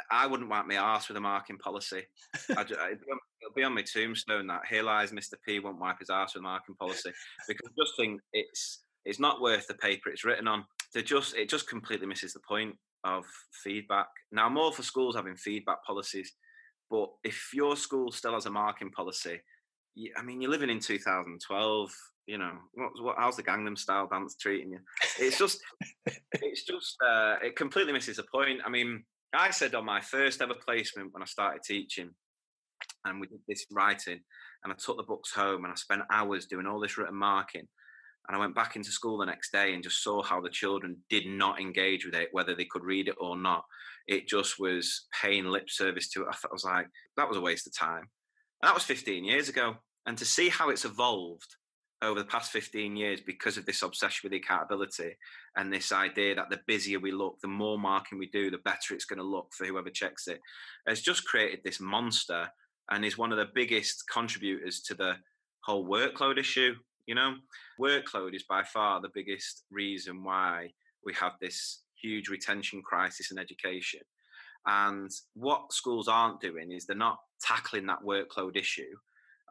[0.10, 2.04] I wouldn't wipe my arse with a marking policy.
[2.56, 5.34] I, ju- it'd be on- it'll be on my tombstone that here lies Mr.
[5.46, 7.12] P won't wipe his arse with a marking policy
[7.50, 10.66] because I just think it's it's not worth the paper it's written on.
[10.94, 13.26] They just it just completely misses the point of
[13.64, 14.08] feedback.
[14.32, 16.34] Now, all for schools having feedback policies,
[16.90, 19.40] but if your school still has a marking policy,
[19.96, 21.92] you, I mean, you're living in 2012.
[22.28, 24.80] You know, what, what, how's the Gangnam Style dance treating you?
[25.20, 25.60] It's just,
[26.34, 28.60] it's just, uh, it completely misses the point.
[28.66, 32.12] I mean, I said on my first ever placement when I started teaching,
[33.06, 34.20] and we did this writing,
[34.64, 37.68] and I took the books home and I spent hours doing all this written marking.
[38.28, 40.98] And I went back into school the next day and just saw how the children
[41.10, 43.64] did not engage with it, whether they could read it or not.
[44.08, 46.28] It just was paying lip service to it.
[46.30, 48.08] I was like, that was a waste of time.
[48.62, 49.76] And that was 15 years ago.
[50.06, 51.56] And to see how it's evolved
[52.02, 55.16] over the past 15 years because of this obsession with accountability
[55.56, 58.94] and this idea that the busier we look, the more marking we do, the better
[58.94, 60.40] it's going to look for whoever checks it,
[60.88, 62.48] has just created this monster
[62.90, 65.16] and is one of the biggest contributors to the
[65.64, 66.74] whole workload issue.
[67.08, 67.36] You know,
[67.80, 70.72] workload is by far the biggest reason why
[71.06, 74.02] we have this huge retention crisis in education.
[74.66, 78.96] And what schools aren't doing is they're not tackling that workload issue.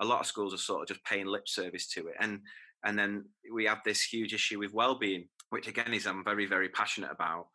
[0.00, 2.14] A lot of schools are sort of just paying lip service to it.
[2.20, 2.40] And
[2.84, 6.70] and then we have this huge issue with well-being, which again is I'm very, very
[6.70, 7.48] passionate about.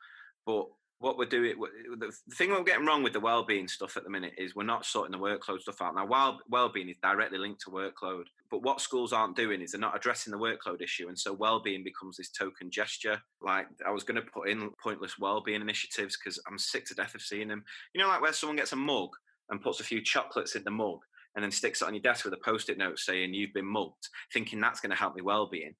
[0.45, 0.65] But
[0.99, 1.55] what we're doing,
[1.97, 4.85] the thing we're getting wrong with the well-being stuff at the minute is we're not
[4.85, 5.93] sorting the workload stuff out.
[5.93, 9.81] Now, while well-being is directly linked to workload, but what schools aren't doing is they're
[9.81, 13.21] not addressing the workload issue, and so well-being becomes this token gesture.
[13.41, 17.13] Like I was going to put in pointless well-being initiatives because I'm sick to death
[17.13, 17.63] of seeing them.
[17.93, 19.09] You know, like where someone gets a mug
[19.49, 20.99] and puts a few chocolates in the mug
[21.35, 24.07] and then sticks it on your desk with a post-it note saying you've been mugged,
[24.31, 25.75] thinking that's going to help me well-being.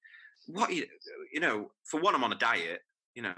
[0.48, 0.86] What you,
[1.34, 2.82] you know, for one, I'm on a diet.
[3.16, 3.34] You know,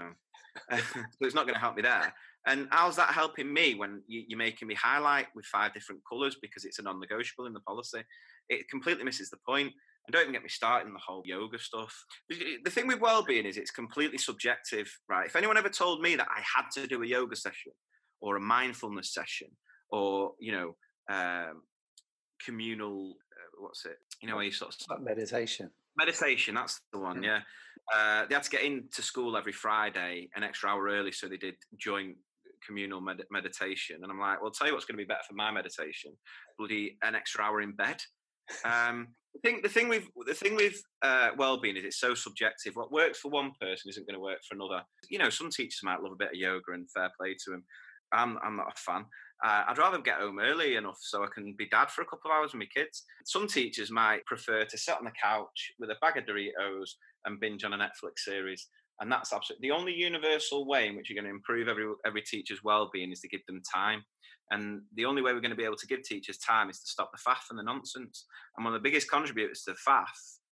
[0.72, 2.12] so it's not going to help me there.
[2.46, 6.64] And how's that helping me when you're making me highlight with five different colours because
[6.64, 8.00] it's a non-negotiable in the policy?
[8.48, 9.72] It completely misses the point.
[10.06, 11.94] And don't even get me started on the whole yoga stuff.
[12.30, 15.26] The thing with well-being is it's completely subjective, right?
[15.26, 17.72] If anyone ever told me that I had to do a yoga session
[18.22, 19.48] or a mindfulness session
[19.90, 20.76] or you know
[21.10, 21.62] um,
[22.42, 23.98] communal, uh, what's it?
[24.22, 25.70] You know, where you sort of meditation.
[25.98, 27.22] Meditation, that's the one.
[27.22, 27.40] Yeah,
[27.94, 31.36] uh, they had to get into school every Friday an extra hour early, so they
[31.36, 32.16] did joint
[32.66, 34.00] communal med- meditation.
[34.02, 36.12] And I'm like, well, I'll tell you what's going to be better for my meditation:
[36.58, 38.00] bloody an extra hour in bed.
[38.64, 42.76] Um, the thing, the thing with the thing with uh, well-being is it's so subjective.
[42.76, 44.82] What works for one person isn't going to work for another.
[45.10, 47.64] You know, some teachers might love a bit of yoga and fair play to them.
[48.12, 49.04] I'm, I'm not a fan.
[49.44, 52.30] Uh, I'd rather get home early enough so I can be dad for a couple
[52.30, 53.04] of hours with my kids.
[53.24, 56.90] Some teachers might prefer to sit on the couch with a bag of Doritos
[57.24, 58.68] and binge on a Netflix series.
[59.00, 62.22] And that's absolutely the only universal way in which you're going to improve every every
[62.22, 64.02] teacher's well-being is to give them time.
[64.50, 66.86] And the only way we're going to be able to give teachers time is to
[66.86, 68.26] stop the faff and the nonsense.
[68.56, 70.06] And one of the biggest contributors to faff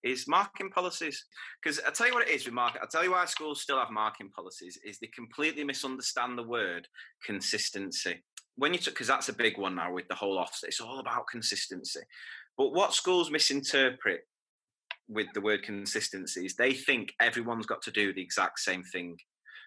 [0.04, 1.26] is marking policies.
[1.62, 2.82] Because I tell you what it is with marking.
[2.82, 6.88] I'll tell you why schools still have marking policies is they completely misunderstand the word
[7.26, 8.24] consistency.
[8.60, 11.00] When you took because that's a big one now with the whole office, it's all
[11.00, 12.02] about consistency.
[12.58, 14.28] But what schools misinterpret
[15.08, 19.18] with the word consistency is they think everyone's got to do the exact same thing.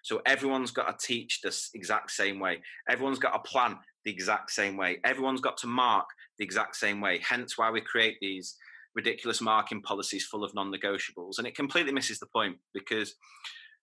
[0.03, 2.61] So everyone's got to teach the exact same way.
[2.87, 4.99] Everyone's got to plan the exact same way.
[5.03, 6.05] Everyone's got to mark
[6.37, 7.19] the exact same way.
[7.27, 8.55] Hence why we create these
[8.95, 11.39] ridiculous marking policies full of non-negotiables.
[11.39, 13.15] And it completely misses the point because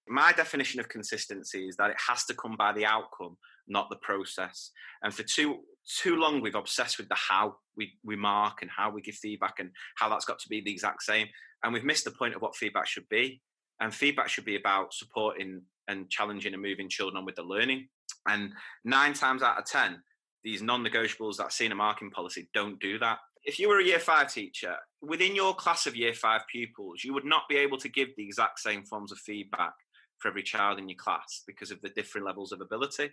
[0.09, 3.37] my definition of consistency is that it has to come by the outcome,
[3.71, 4.71] not the process.
[5.03, 5.61] And for too
[5.99, 9.55] too long, we've obsessed with the how we, we mark and how we give feedback
[9.59, 11.27] and how that's got to be the exact same.
[11.63, 13.41] And we've missed the point of what feedback should be.
[13.81, 17.89] And feedback should be about supporting and challenging and moving children on with the learning.
[18.29, 18.53] And
[18.85, 20.03] nine times out of 10,
[20.45, 23.19] these non negotiables that a marking policy don't do that.
[23.43, 27.15] If you were a year five teacher, within your class of year five pupils, you
[27.15, 29.73] would not be able to give the exact same forms of feedback
[30.19, 33.11] for every child in your class because of the different levels of ability.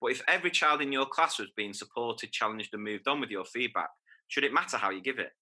[0.00, 3.30] But if every child in your class was being supported, challenged, and moved on with
[3.30, 3.88] your feedback,
[4.28, 5.32] should it matter how you give it?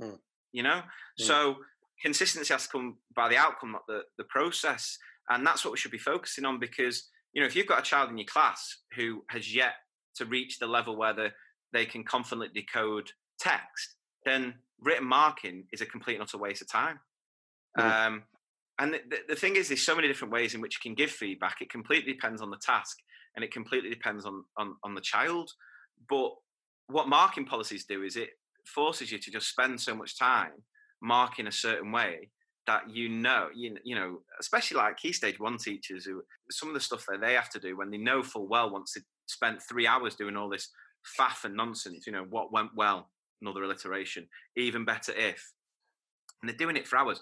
[0.00, 0.18] Mm.
[0.52, 0.82] You know?
[1.20, 1.24] Mm.
[1.26, 1.56] So
[2.00, 4.98] consistency has to come by the outcome, not the, the process.
[5.28, 7.82] And that's what we should be focusing on because, you know, if you've got a
[7.82, 9.74] child in your class who has yet
[10.16, 11.28] to reach the level where the,
[11.72, 16.70] they can confidently decode text, then written marking is a complete and utter waste of
[16.70, 16.98] time.
[17.78, 18.06] Mm.
[18.06, 18.22] Um,
[18.78, 21.10] and the, the, thing is, there's so many different ways in which you can give
[21.10, 21.60] feedback.
[21.60, 22.96] It completely depends on the task
[23.36, 25.50] and it completely depends on, on, on the child.
[26.08, 26.32] But
[26.88, 28.30] what marking policies do is it
[28.66, 30.52] forces you to just spend so much time
[31.02, 32.30] marking a certain way
[32.66, 36.74] that you know, you, you know, especially like key stage one teachers who some of
[36.74, 39.62] the stuff that they have to do when they know full well once they spent
[39.62, 40.68] three hours doing all this
[41.18, 43.10] faff and nonsense, you know, what went well,
[43.40, 45.52] another alliteration, even better if,
[46.40, 47.20] and they're doing it for hours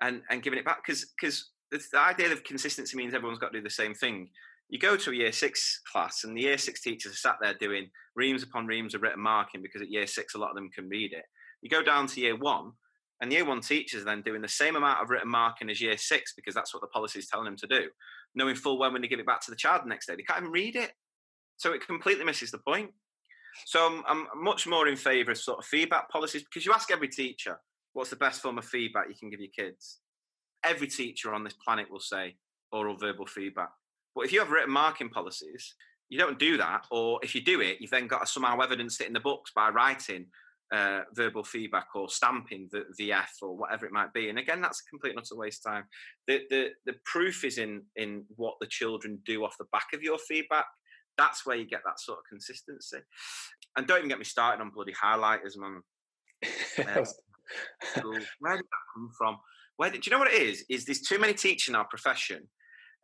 [0.00, 3.52] and, and giving it back because, because the, the idea of consistency means everyone's got
[3.52, 4.28] to do the same thing.
[4.68, 7.54] You go to a year six class and the year six teachers are sat there
[7.54, 10.70] doing reams upon reams of written marking because at year six, a lot of them
[10.70, 11.24] can read it.
[11.62, 12.72] You go down to year one
[13.20, 16.34] and year one teachers then doing the same amount of written marking as year six
[16.34, 17.88] because that's what the policy is telling them to do,
[18.34, 20.22] knowing full well when they give it back to the child the next day, they
[20.22, 20.92] can't even read it.
[21.56, 22.90] So it completely misses the point.
[23.64, 26.90] So I'm, I'm much more in favour of sort of feedback policies because you ask
[26.90, 27.58] every teacher,
[27.94, 30.00] what's the best form of feedback you can give your kids?
[30.62, 32.36] Every teacher on this planet will say
[32.72, 33.70] oral verbal feedback.
[34.16, 35.74] But if you have written marking policies,
[36.08, 36.86] you don't do that.
[36.90, 39.52] Or if you do it, you've then got to somehow evidence it in the books
[39.54, 40.26] by writing
[40.72, 44.30] uh, verbal feedback or stamping the VF or whatever it might be.
[44.30, 45.84] And again, that's a complete and utter waste of time.
[46.26, 50.02] The, the, the proof is in, in what the children do off the back of
[50.02, 50.66] your feedback.
[51.18, 52.98] That's where you get that sort of consistency.
[53.76, 55.82] And don't even get me started on bloody highlighters, man.
[57.96, 58.02] Uh,
[58.40, 59.36] where did that come from?
[59.76, 60.64] Where did, do you know what it is?
[60.68, 62.48] Is there's too many teachers in our profession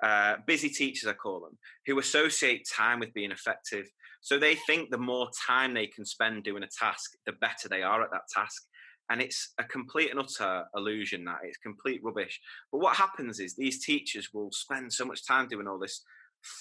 [0.02, 3.86] uh, busy teachers, I call them, who associate time with being effective.
[4.20, 7.82] So they think the more time they can spend doing a task, the better they
[7.82, 8.62] are at that task.
[9.10, 12.40] And it's a complete and utter illusion that it's complete rubbish.
[12.70, 16.02] But what happens is these teachers will spend so much time doing all this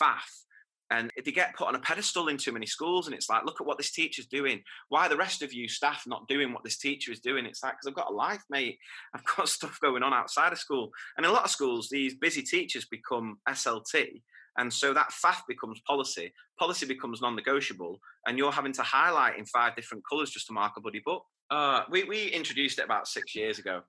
[0.01, 0.43] faff
[0.91, 3.45] and if they get put on a pedestal in too many schools and it's like
[3.45, 4.61] look at what this teacher's doing.
[4.89, 7.45] Why are the rest of you staff not doing what this teacher is doing?
[7.45, 8.77] It's like because i've got a life mate.
[9.15, 12.15] I've got stuff going on outside of school and in a lot of schools these
[12.15, 14.21] busy teachers become slt
[14.57, 16.33] and so that faff becomes policy.
[16.59, 20.73] Policy becomes non-negotiable and you're having to highlight in five different colors just to mark
[20.77, 21.23] a bloody book.
[21.49, 23.81] Uh, we, we introduced it about six years ago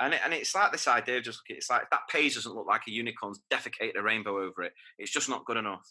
[0.00, 2.66] and, it, and it's like this idea of just it's like that page doesn't look
[2.66, 4.72] like a unicorn's defecate a rainbow over it.
[4.98, 5.86] It's just not good enough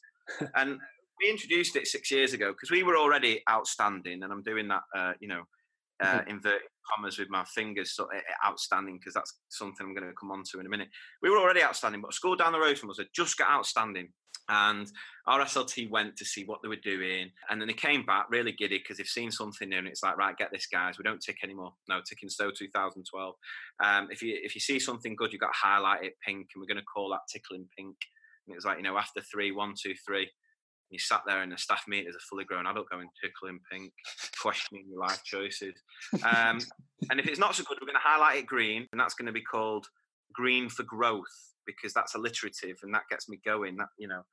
[0.55, 0.79] and
[1.21, 4.81] we introduced it six years ago because we were already outstanding, and I'm doing that,
[4.95, 5.43] uh, you know,
[6.01, 6.29] uh, mm-hmm.
[6.29, 8.07] inverted commas with my fingers, so
[8.45, 10.87] outstanding because that's something I'm going to come on to in a minute.
[11.21, 13.51] We were already outstanding, but a school down the road from us had just got
[13.51, 14.09] outstanding,
[14.47, 14.87] and
[15.27, 18.53] our SLT went to see what they were doing, and then they came back really
[18.53, 20.97] giddy because they've seen something new, and it's like, right, get this, guys.
[20.97, 21.73] We don't tick anymore.
[21.89, 23.35] No, ticking Stowe 2012.
[23.83, 26.61] Um, if you if you see something good, you've got to highlight it pink, and
[26.61, 27.97] we're going to call that tickling pink.
[28.49, 30.29] And it was like, you know, after three, one, two, three,
[30.89, 33.93] you sat there in a staff meeting as a fully grown adult going tickling pink,
[34.41, 35.75] questioning your life choices.
[36.23, 36.59] Um,
[37.09, 39.27] and if it's not so good, we're going to highlight it green, and that's going
[39.27, 39.85] to be called
[40.33, 41.25] green for growth
[41.65, 43.77] because that's alliterative and that gets me going.
[43.77, 44.23] That you know,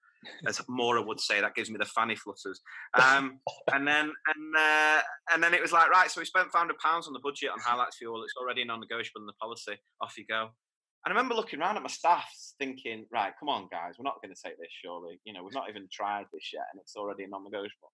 [0.47, 2.61] as Mora would say, that gives me the fanny flutters.
[2.95, 3.41] Um,
[3.73, 5.01] and then and uh,
[5.33, 7.51] and then it was like right, so we spent five hundred pounds on the budget
[7.51, 8.23] on highlights fuel.
[8.25, 9.77] It's already non-negotiable in the policy.
[10.01, 10.51] Off you go.
[11.07, 12.29] And I remember looking around at my staff
[12.59, 15.21] thinking, right, come on, guys, we're not going to take this, surely.
[15.25, 17.93] You know, we've not even tried this yet, and it's already non negotiable.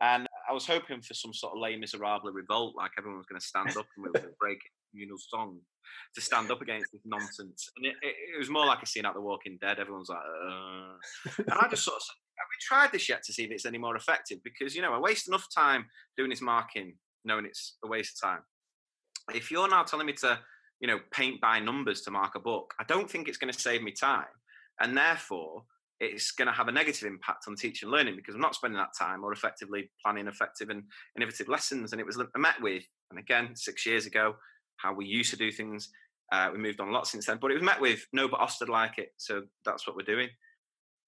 [0.00, 3.38] And I was hoping for some sort of Les Misérables revolt, like everyone was going
[3.38, 4.58] to stand up and we were going to break
[4.90, 5.58] communal song
[6.14, 7.70] to stand up against this nonsense.
[7.76, 9.78] And it, it, it, was more like a scene out The Walking Dead.
[9.78, 11.30] Everyone's like, uh.
[11.38, 13.66] and I just sort of said, have we tried this yet to see if it's
[13.66, 14.38] any more effective?
[14.42, 15.84] Because, you know, I waste enough time
[16.16, 16.94] doing this marking,
[17.26, 18.40] knowing it's a waste of time.
[19.34, 20.38] If you're now telling me to
[20.84, 23.58] you know, paint by numbers to mark a book, I don't think it's going to
[23.58, 24.26] save me time.
[24.78, 25.62] And therefore,
[25.98, 28.76] it's going to have a negative impact on teaching and learning because I'm not spending
[28.76, 30.82] that time or effectively planning effective and
[31.16, 31.92] innovative lessons.
[31.92, 34.36] And it was met with, and again, six years ago,
[34.76, 35.88] how we used to do things.
[36.30, 38.40] Uh, we moved on a lot since then, but it was met with no, but
[38.40, 40.28] Ofsted like it, so that's what we're doing.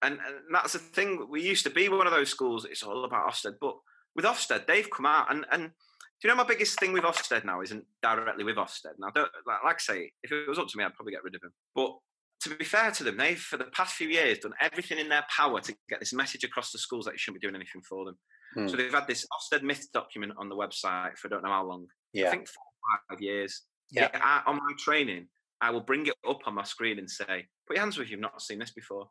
[0.00, 1.26] And, and that's the thing.
[1.28, 2.64] We used to be one of those schools.
[2.64, 3.74] It's all about Ofsted, but
[4.14, 5.72] with Ofsted, they've come out and and
[6.20, 8.94] do you know my biggest thing with Ofsted now isn't directly with Ofsted.
[8.98, 11.22] Now, don't, like, like I say, if it was up to me, I'd probably get
[11.22, 11.52] rid of him.
[11.74, 11.94] But
[12.42, 15.24] to be fair to them, they've for the past few years done everything in their
[15.34, 18.06] power to get this message across the schools that you shouldn't be doing anything for
[18.06, 18.16] them.
[18.54, 18.68] Hmm.
[18.68, 21.66] So they've had this Ofsted myth document on the website for I don't know how
[21.66, 21.86] long.
[22.12, 22.28] Yeah.
[22.28, 23.62] I think four or five years.
[23.90, 24.08] Yeah.
[24.14, 25.28] I, on my training,
[25.60, 28.10] I will bring it up on my screen and say, "Put your hands up if
[28.10, 29.08] you've not seen this before."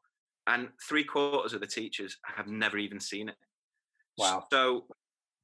[0.48, 3.36] And three quarters of the teachers have never even seen it.
[4.18, 4.46] Wow.
[4.52, 4.86] So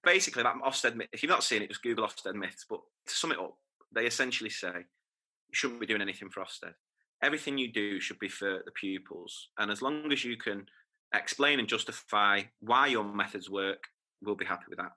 [0.04, 1.00] basically that Ofsted.
[1.12, 2.66] If you've not seen it, just Google Ofsted myths.
[2.70, 3.56] But to sum it up,
[3.94, 6.74] they essentially say you shouldn't be doing anything for Ofsted.
[7.24, 10.66] Everything you do should be for the pupils, and as long as you can
[11.14, 13.84] explain and justify why your methods work,
[14.22, 14.94] we'll be happy with that.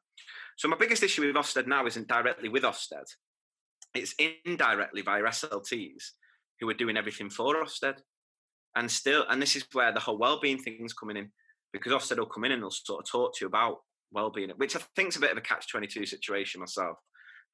[0.56, 3.04] So my biggest issue with Ofsted now isn't directly with Ofsted;
[3.94, 4.14] it's
[4.46, 6.12] indirectly via SLTs
[6.60, 7.98] who are doing everything for Ofsted,
[8.74, 11.30] and still, and this is where the whole well-being thing's coming in
[11.74, 13.78] because Ofsted will come in and they'll sort of talk to you about
[14.14, 16.98] well-being, which I think is a bit of a catch-22 situation myself.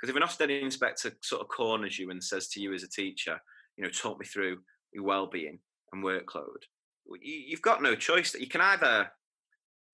[0.01, 2.89] Because if an Ofsted inspector sort of corners you and says to you as a
[2.89, 3.39] teacher,
[3.77, 4.59] you know, talk me through
[4.93, 5.59] your well-being
[5.93, 6.63] and workload,
[7.21, 8.33] you've got no choice.
[8.33, 9.11] That you can either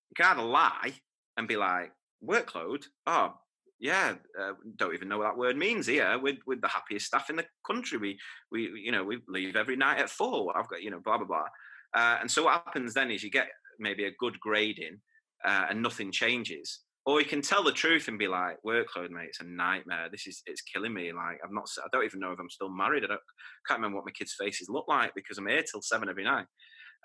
[0.09, 0.93] you can either lie
[1.35, 1.91] and be like
[2.23, 2.85] workload.
[3.05, 3.33] Oh,
[3.79, 6.17] yeah, uh, don't even know what that word means here.
[6.19, 7.97] We're, we're the happiest staff in the country.
[7.97, 8.19] We
[8.51, 10.57] we you know we leave every night at four.
[10.57, 11.47] I've got you know blah blah blah.
[11.93, 13.47] Uh, and so what happens then is you get
[13.79, 14.99] maybe a good grading
[15.45, 16.79] uh, and nothing changes.
[17.05, 20.09] Or you can tell the truth and be like, workload, mate, it's a nightmare.
[20.11, 21.13] This is it's killing me.
[21.13, 23.05] Like I'm not, I don't even know if I'm still married.
[23.05, 23.21] I don't,
[23.65, 26.47] can't remember what my kids' faces look like because I'm here till seven every night.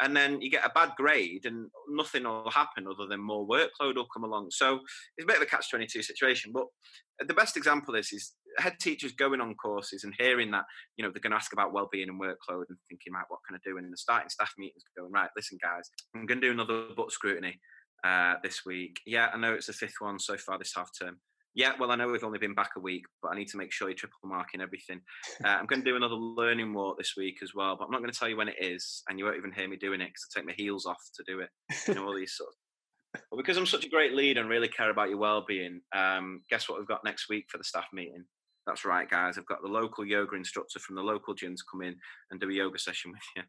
[0.00, 3.94] And then you get a bad grade and nothing will happen other than more workload
[3.94, 4.48] will come along.
[4.50, 4.80] So
[5.16, 6.50] it's a bit of a catch twenty two situation.
[6.52, 6.64] But
[7.28, 10.64] the best example of this is head teachers going on courses and hearing that
[10.96, 13.56] you know they're going to ask about well-being and workload and thinking right what can
[13.56, 16.52] i do and the starting staff meetings going right listen guys i'm going to do
[16.52, 17.58] another book scrutiny
[18.04, 19.00] uh, this week.
[19.06, 21.18] Yeah, I know it's the fifth one so far this half term.
[21.54, 23.72] Yeah, well, I know we've only been back a week, but I need to make
[23.72, 25.00] sure you triple marking everything.
[25.44, 27.98] Uh, I'm going to do another learning walk this week as well, but I'm not
[27.98, 30.06] going to tell you when it is, and you won't even hear me doing it
[30.06, 31.48] because I take my heels off to do it.
[31.88, 33.20] You know, all these sort of.
[33.30, 36.68] But because I'm such a great leader and really care about your well-being, um, guess
[36.68, 38.24] what we've got next week for the staff meeting?
[38.66, 39.36] That's right, guys.
[39.36, 41.96] I've got the local yoga instructor from the local gym to come in
[42.30, 43.42] and do a yoga session with you.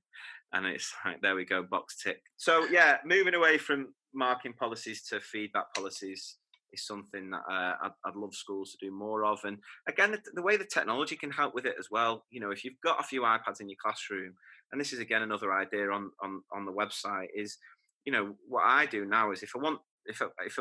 [0.53, 2.21] And it's like, there we go, box tick.
[2.37, 6.37] So, yeah, moving away from marking policies to feedback policies
[6.71, 9.39] is something that uh, I'd, I'd, love schools to do more of.
[9.43, 12.25] And again, the, the, way the technology can help with it as well.
[12.31, 14.33] You know, if you've got a few iPads in your classroom,
[14.71, 17.57] and this is again another idea on on on the website, is
[18.05, 20.57] you know, what I do now is if I want, if I, if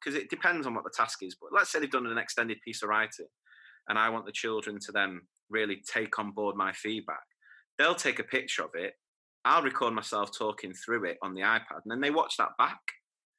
[0.00, 2.58] because it depends on what the task is, but let's say they've done an extended
[2.64, 3.26] piece of writing,
[3.88, 7.24] and I want the children to then really take on board my feedback.
[7.78, 8.94] They'll take a picture of it.
[9.46, 12.80] I'll record myself talking through it on the iPad, and then they watch that back.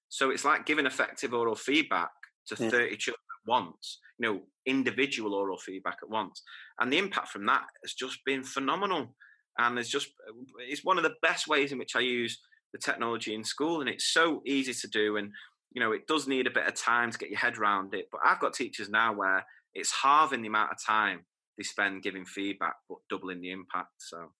[0.08, 2.12] So it's like giving effective oral feedback
[2.48, 2.70] to yeah.
[2.70, 6.42] 30 children at once, you know, individual oral feedback at once.
[6.80, 9.14] And the impact from that has just been phenomenal.
[9.60, 12.40] And it's just, uh, it's one of the best ways in which I use
[12.72, 13.82] the technology in school.
[13.82, 15.18] And it's so easy to do.
[15.18, 15.32] And,
[15.74, 18.08] you know, it does need a bit of time to get your head around it.
[18.14, 21.26] But I've got teachers now where it's halving the amount of time
[21.58, 23.92] they spend giving feedback, but doubling the impact.
[23.98, 24.32] So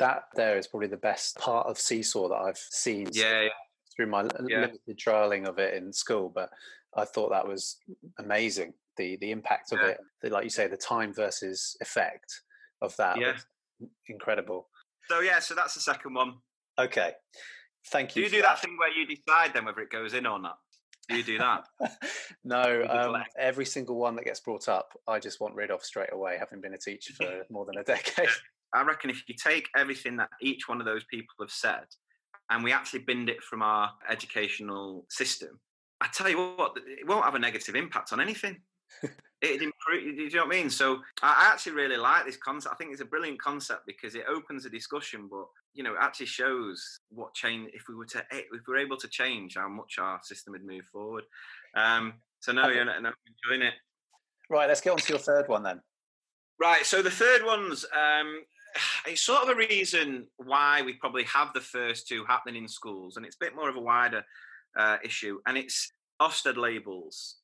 [0.00, 3.08] that there is probably the best part of Seesaw that I've seen.
[3.12, 3.48] Yeah,
[3.94, 4.60] through my yeah.
[4.60, 6.50] limited trialing of it in school, but
[6.96, 7.76] I thought that was
[8.18, 8.74] amazing.
[8.96, 9.88] The the impact of yeah.
[9.88, 12.40] it, the, like you say, the time versus effect
[12.82, 13.20] of that.
[13.20, 13.36] Yeah.
[14.08, 14.68] incredible.
[15.08, 16.34] So yeah, so that's the second one.
[16.78, 17.12] Okay,
[17.88, 18.22] thank you.
[18.22, 18.56] Do you do that.
[18.56, 20.58] that thing where you decide then whether it goes in or not?
[21.08, 21.64] Do you do that?
[22.44, 26.12] no, um, every single one that gets brought up, I just want rid of straight
[26.12, 26.36] away.
[26.38, 28.28] Having been a teacher for more than a decade.
[28.74, 31.84] I reckon if you take everything that each one of those people have said
[32.50, 35.58] and we actually binned it from our educational system,
[36.00, 38.56] I tell you what, it won't have a negative impact on anything.
[39.42, 40.16] it improve.
[40.16, 40.70] Do you know what I mean?
[40.70, 42.74] So I actually really like this concept.
[42.74, 45.98] I think it's a brilliant concept because it opens a discussion, but you know, it
[46.00, 49.56] actually shows what change if we were to eh, if we were able to change
[49.56, 51.24] how much our system would move forward.
[51.76, 53.74] Um, so no, you're, no, enjoying it.
[54.48, 55.80] Right, let's get on to your third one then.
[56.60, 58.42] Right, so the third one's um,
[59.06, 63.16] it's sort of a reason why we probably have the first two happening in schools,
[63.16, 64.24] and it's a bit more of a wider
[64.78, 67.36] uh, issue, and it's Ofsted labels.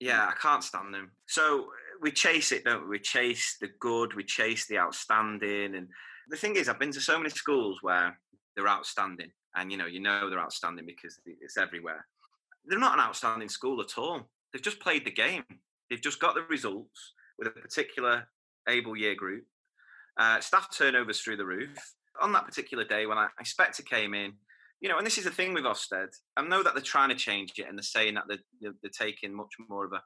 [0.00, 1.12] Yeah, I can't stand them.
[1.26, 1.66] So
[2.02, 2.90] we chase it, don't we?
[2.90, 5.88] We chase the good, we chase the outstanding, and
[6.28, 8.18] the thing is, I've been to so many schools where
[8.54, 12.06] they're outstanding, and you know, you know they're outstanding because it's everywhere.
[12.64, 14.28] They're not an outstanding school at all.
[14.52, 15.44] They've just played the game.
[15.88, 18.26] They've just got the results with a particular
[18.68, 19.44] able year group
[20.18, 21.76] uh, staff turnovers through the roof.
[22.20, 24.32] On that particular day, when I, Inspector came in,
[24.80, 26.08] you know, and this is the thing with Ofsted.
[26.36, 29.34] I know that they're trying to change it and they're saying that they're, they're taking
[29.34, 30.02] much more of a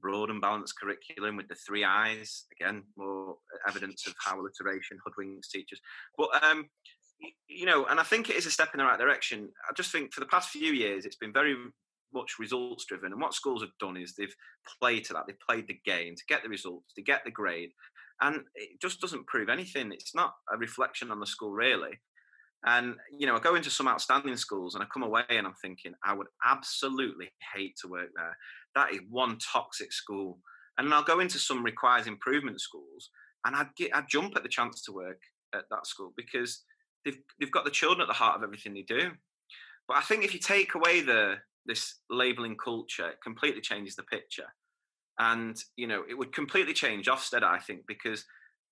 [0.00, 2.44] broad and balanced curriculum with the three I's.
[2.60, 3.36] Again, more
[3.68, 5.80] evidence of how alliteration hoodwinks teachers.
[6.16, 6.68] But, um,
[7.48, 9.48] you know, and I think it is a step in the right direction.
[9.68, 11.56] I just think for the past few years, it's been very
[12.12, 13.12] much results driven.
[13.12, 14.34] And what schools have done is they've
[14.80, 15.24] played to that.
[15.26, 17.70] They've played the game to get the results, to get the grade
[18.20, 19.92] and it just doesn't prove anything.
[19.92, 22.00] It's not a reflection on the school really.
[22.66, 25.54] And you know, I go into some outstanding schools and I come away and I'm
[25.62, 28.36] thinking, I would absolutely hate to work there.
[28.74, 30.38] That is one toxic school.
[30.76, 33.10] And then I'll go into some requires improvement schools
[33.44, 35.20] and I'd get I'd jump at the chance to work
[35.54, 36.64] at that school because
[37.04, 39.12] they've they've got the children at the heart of everything they do.
[39.86, 44.02] But I think if you take away the this labeling culture, it completely changes the
[44.04, 44.46] picture
[45.18, 48.24] and you know it would completely change Ofsted, I think, because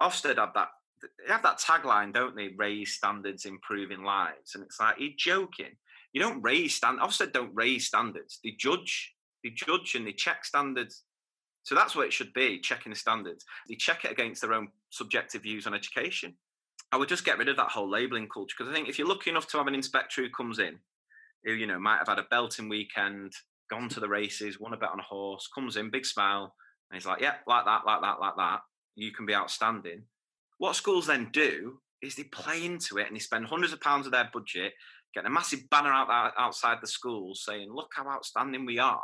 [0.03, 0.69] Ofsted have that
[1.01, 2.55] they have that tagline, don't they?
[2.57, 5.77] Raise standards, improving lives, and it's like you're joking.
[6.13, 7.01] You don't raise stand.
[7.01, 8.39] Ofsted don't raise standards.
[8.43, 9.15] They judge.
[9.45, 11.03] They judge and they check standards.
[11.63, 13.45] So that's what it should be: checking the standards.
[13.69, 16.35] They check it against their own subjective views on education.
[16.93, 19.09] I would just get rid of that whole labelling culture because I think if you're
[19.09, 20.79] lucky enough to have an inspector who comes in,
[21.45, 23.33] who you know might have had a belting weekend,
[23.71, 26.55] gone to the races, won a bet on a horse, comes in, big smile,
[26.91, 28.61] and he's like, yeah, like that, like that, like that.
[28.95, 30.03] You can be outstanding.
[30.59, 34.07] What schools then do is they play into it and they spend hundreds of pounds
[34.07, 34.73] of their budget
[35.15, 39.03] getting a massive banner out outside the school saying, look how outstanding we are.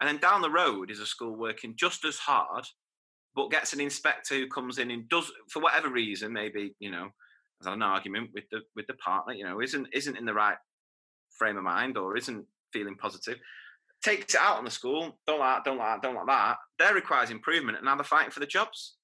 [0.00, 2.64] And then down the road is a school working just as hard,
[3.34, 7.08] but gets an inspector who comes in and does, for whatever reason, maybe, you know,
[7.62, 10.58] has an argument with the with the partner, you know, isn't isn't in the right
[11.38, 13.38] frame of mind or isn't feeling positive
[14.06, 15.18] takes it out on the school.
[15.26, 16.56] Don't like that, don't like that, don't like that.
[16.78, 18.94] That requires improvement, and now they're fighting for the jobs.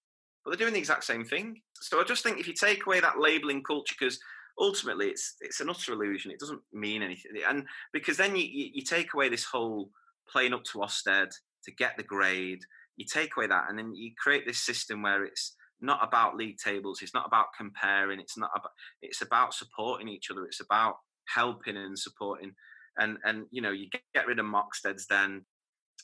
[0.44, 1.60] But they're doing the exact same thing.
[1.80, 4.18] So I just think if you take away that labelling culture, because
[4.58, 6.30] ultimately it's it's an utter illusion.
[6.30, 9.90] It doesn't mean anything, and because then you, you, you take away this whole
[10.30, 11.32] playing up to Ofsted
[11.64, 12.60] to get the grade.
[12.96, 16.58] You take away that, and then you create this system where it's not about league
[16.58, 17.00] tables.
[17.02, 18.20] It's not about comparing.
[18.20, 18.72] It's not about.
[19.00, 20.44] It's about supporting each other.
[20.44, 20.96] It's about
[21.26, 22.52] helping and supporting
[22.98, 25.44] and and you know you get rid of mocksteds then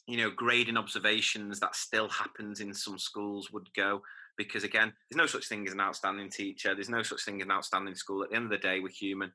[0.07, 4.01] you know grading observations that still happens in some schools would go
[4.37, 7.45] because again there's no such thing as an outstanding teacher there's no such thing as
[7.45, 8.23] an outstanding school.
[8.23, 9.33] At the end of the day we're human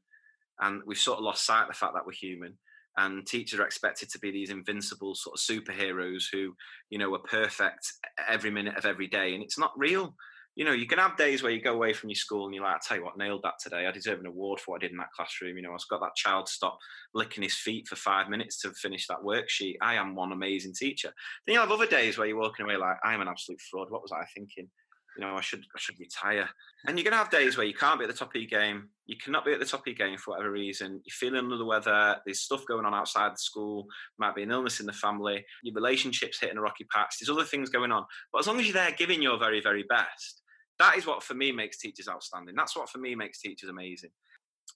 [0.60, 2.58] and we've sort of lost sight of the fact that we're human
[2.98, 6.54] and teachers are expected to be these invincible sort of superheroes who
[6.90, 7.94] you know are perfect
[8.28, 10.16] every minute of every day and it's not real
[10.56, 12.64] you know, you can have days where you go away from your school and you're
[12.64, 13.88] like, I tell you what, nailed that today.
[13.88, 15.58] I deserve an award for what I did in that classroom.
[15.58, 16.78] You know, I've got that child stop
[17.16, 19.78] licking his feet for five minutes to finish that worksheet.
[19.82, 21.12] I am one amazing teacher.
[21.46, 23.90] Then you have other days where you're walking away like, I am an absolute fraud.
[23.90, 24.70] What was I thinking?
[25.18, 26.50] You know, I should I should retire.
[26.88, 28.90] And you're gonna have days where you can't be at the top of your game.
[29.06, 31.02] You cannot be at the top of your game for whatever reason.
[31.06, 32.18] You're feeling under the weather.
[32.26, 33.86] There's stuff going on outside the school.
[34.18, 35.46] Might be an illness in the family.
[35.62, 37.18] Your relationships hitting a rocky patch.
[37.20, 38.06] There's other things going on.
[38.32, 40.42] But as long as you're there giving your very very best,
[40.80, 42.56] that is what for me makes teachers outstanding.
[42.56, 44.12] That's what for me makes teachers amazing.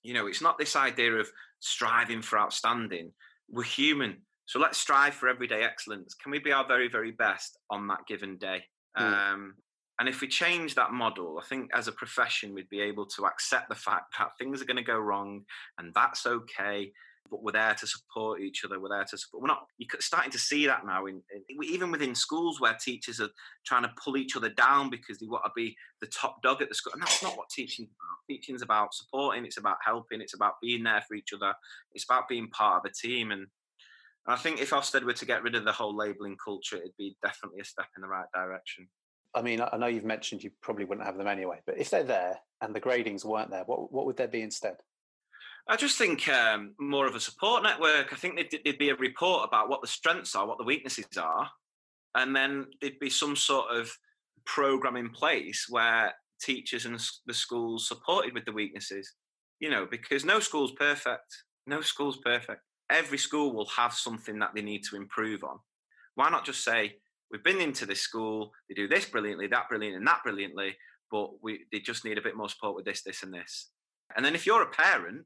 [0.04, 1.30] You know, it's not this idea of
[1.60, 3.12] striving for outstanding.
[3.50, 4.18] We're human.
[4.46, 6.14] So let's strive for everyday excellence.
[6.14, 8.64] Can we be our very, very best on that given day?
[8.98, 9.34] Mm.
[9.34, 9.54] Um,
[10.00, 13.26] and if we change that model, I think as a profession, we'd be able to
[13.26, 15.42] accept the fact that things are going to go wrong
[15.80, 16.92] and that's okay
[17.30, 18.80] but we're there to support each other.
[18.80, 19.42] We're there to support.
[19.44, 19.66] We're not.
[19.78, 23.30] You're starting to see that now, in, in, even within schools where teachers are
[23.66, 26.70] trying to pull each other down because they want to be the top dog at
[26.70, 27.86] the school, and that's not what teaching.
[27.86, 28.18] about.
[28.28, 29.46] Teaching's about supporting.
[29.46, 30.22] It's about helping.
[30.22, 31.54] It's about being there for each other.
[31.94, 33.32] It's about being part of a team.
[33.32, 33.48] And
[34.28, 37.16] I think if Ofsted were to get rid of the whole labelling culture, it'd be
[37.24, 38.88] definitely a step in the right direction.
[39.34, 42.04] I mean, I know you've mentioned you probably wouldn't have them anyway, but if they're
[42.04, 44.78] there and the gradings weren't there, what what would there be instead?
[45.70, 48.14] I just think um, more of a support network.
[48.14, 51.06] I think there'd, there'd, be a report about what the strengths are, what the weaknesses
[51.20, 51.50] are,
[52.16, 53.92] and then there'd be some sort of
[54.46, 59.14] program in place where teachers and the schools supported with the weaknesses.
[59.60, 61.44] You know, because no school's perfect.
[61.66, 62.62] No school's perfect.
[62.90, 65.60] Every school will have something that they need to improve on.
[66.16, 66.96] Why not just say,
[67.30, 70.78] we've been into this school, they do this brilliantly, that brilliantly, and that brilliantly,
[71.12, 73.70] but we they just need a bit more support with this, this, and this.
[74.16, 75.26] And then if you're a parent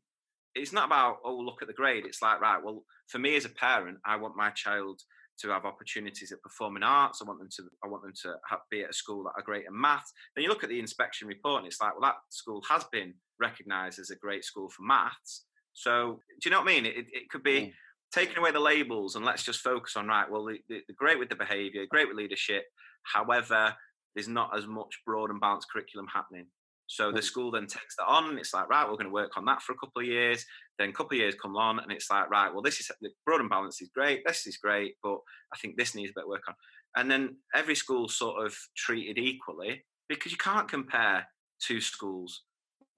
[0.56, 2.06] it's not about oh look at the grade.
[2.06, 5.02] It's like right well for me as a parent i want my child
[5.40, 7.20] to have opportunities at performing arts.
[7.22, 9.44] I want them to i want them to have, be at a school that are
[9.44, 12.16] great in math then you look at the inspection report and it's like well that
[12.30, 15.46] school has been recognized as a great school for maths.
[15.74, 16.86] So do you know what i mean?
[16.86, 17.72] It, it could be mm.
[18.14, 21.36] taking away the labels and let's just focus on right well they're great with the
[21.36, 22.64] behavior great with leadership.
[23.04, 23.76] However
[24.16, 26.48] there's not as much broad and balanced curriculum happening
[26.92, 27.24] so the hmm.
[27.24, 29.62] school then takes that on, and it's like, right, we're going to work on that
[29.62, 30.46] for a couple of years.
[30.78, 33.10] Then a couple of years come on, and it's like, right, well, this is the
[33.26, 35.18] broad and balance is great, this is great, but
[35.54, 36.56] I think this needs a bit of work on.
[36.98, 41.26] And then every school sort of treated equally because you can't compare
[41.62, 42.42] two schools.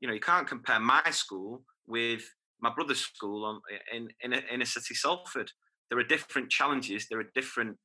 [0.02, 2.24] You know, you can't compare my school with
[2.62, 3.62] my brother's school on,
[3.94, 5.52] in in a, in a city Salford.
[5.91, 7.78] There are different challenges, there are different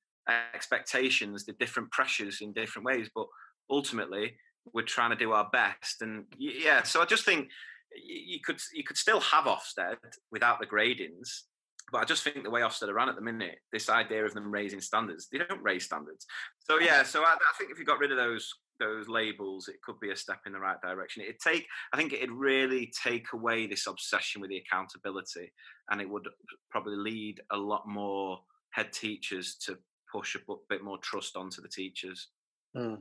[0.55, 3.27] expectations, there are different pressures in different ways, but
[3.71, 4.37] ultimately
[4.73, 6.03] we're trying to do our best.
[6.03, 7.49] And yeah, so I just think
[7.95, 9.97] you could you could still have Ofsted
[10.31, 11.43] without the gradings,
[11.91, 14.35] but I just think the way Ofsted are run at the minute, this idea of
[14.35, 16.27] them raising standards, they don't raise standards.
[16.59, 19.83] So yeah, so I, I think if you got rid of those those labels, it
[19.83, 21.23] could be a step in the right direction.
[21.23, 25.53] It'd take, I think, it'd really take away this obsession with the accountability,
[25.91, 26.29] and it would
[26.71, 28.39] probably lead a lot more
[28.71, 29.79] head teachers to
[30.13, 30.39] push a
[30.69, 32.29] bit more trust onto the teachers.
[32.77, 32.99] Mm.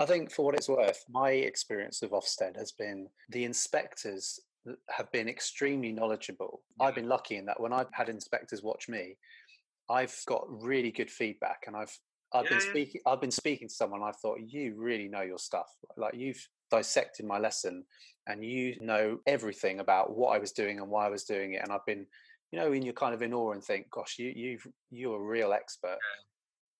[0.00, 4.40] I think, for what it's worth, my experience of Ofsted has been the inspectors
[4.88, 6.62] have been extremely knowledgeable.
[6.80, 9.16] I've been lucky in that when I've had inspectors watch me,
[9.90, 11.96] I've got really good feedback, and I've
[12.34, 13.00] I've yeah, been speaking.
[13.06, 14.02] I've been speaking to someone.
[14.02, 15.68] I thought you really know your stuff.
[15.96, 17.84] Like you've dissected my lesson,
[18.26, 21.62] and you know everything about what I was doing and why I was doing it.
[21.62, 22.06] And I've been,
[22.52, 24.58] you know, in you're kind of in awe and think, "Gosh, you you
[24.90, 26.22] you're a real expert." Yeah.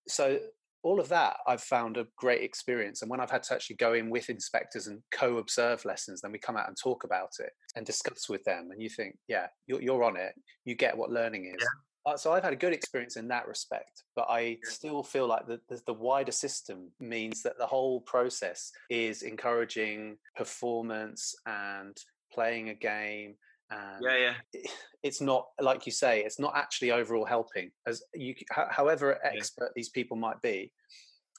[0.09, 0.39] So
[0.83, 3.03] all of that I've found a great experience.
[3.03, 6.39] And when I've had to actually go in with inspectors and co-observe lessons, then we
[6.39, 8.71] come out and talk about it and discuss with them.
[8.73, 10.35] And you think, yeah, you're, you're on it.
[10.65, 11.61] You get what learning is.
[11.61, 12.13] Yeah.
[12.13, 14.57] Uh, so I've had a good experience in that respect, but I yeah.
[14.65, 20.17] still feel like the, the, the wider system means that the whole process is encouraging
[20.37, 21.97] performance and
[22.33, 23.37] playing a game
[23.73, 24.61] and yeah, yeah.
[25.03, 26.23] It's not like you say.
[26.23, 27.71] It's not actually overall helping.
[27.87, 29.73] As you, however expert yeah.
[29.75, 30.73] these people might be,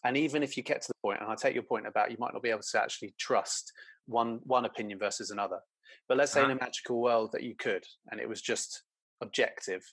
[0.04, 2.18] and even if you get to the point, and I take your point about you
[2.20, 3.72] might not be able to actually trust
[4.06, 5.60] one one opinion versus another.
[6.08, 6.52] But let's say uh-huh.
[6.52, 8.84] in a magical world that you could, and it was just
[9.22, 9.84] objective.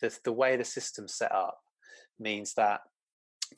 [0.00, 1.58] The the way the system's set up
[2.18, 2.80] means that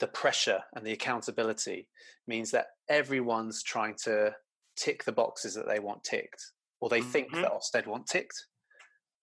[0.00, 1.88] the pressure and the accountability
[2.26, 4.34] means that everyone's trying to
[4.76, 6.52] tick the boxes that they want ticked
[6.82, 7.10] or they mm-hmm.
[7.10, 8.44] think that Ofsted want ticked.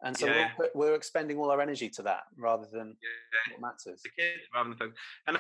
[0.02, 0.52] And so yeah.
[0.58, 3.54] we're, we're, expending all our energy to that rather than yeah.
[3.58, 4.02] what matters.
[4.02, 4.94] The kids rather than
[5.28, 5.38] And,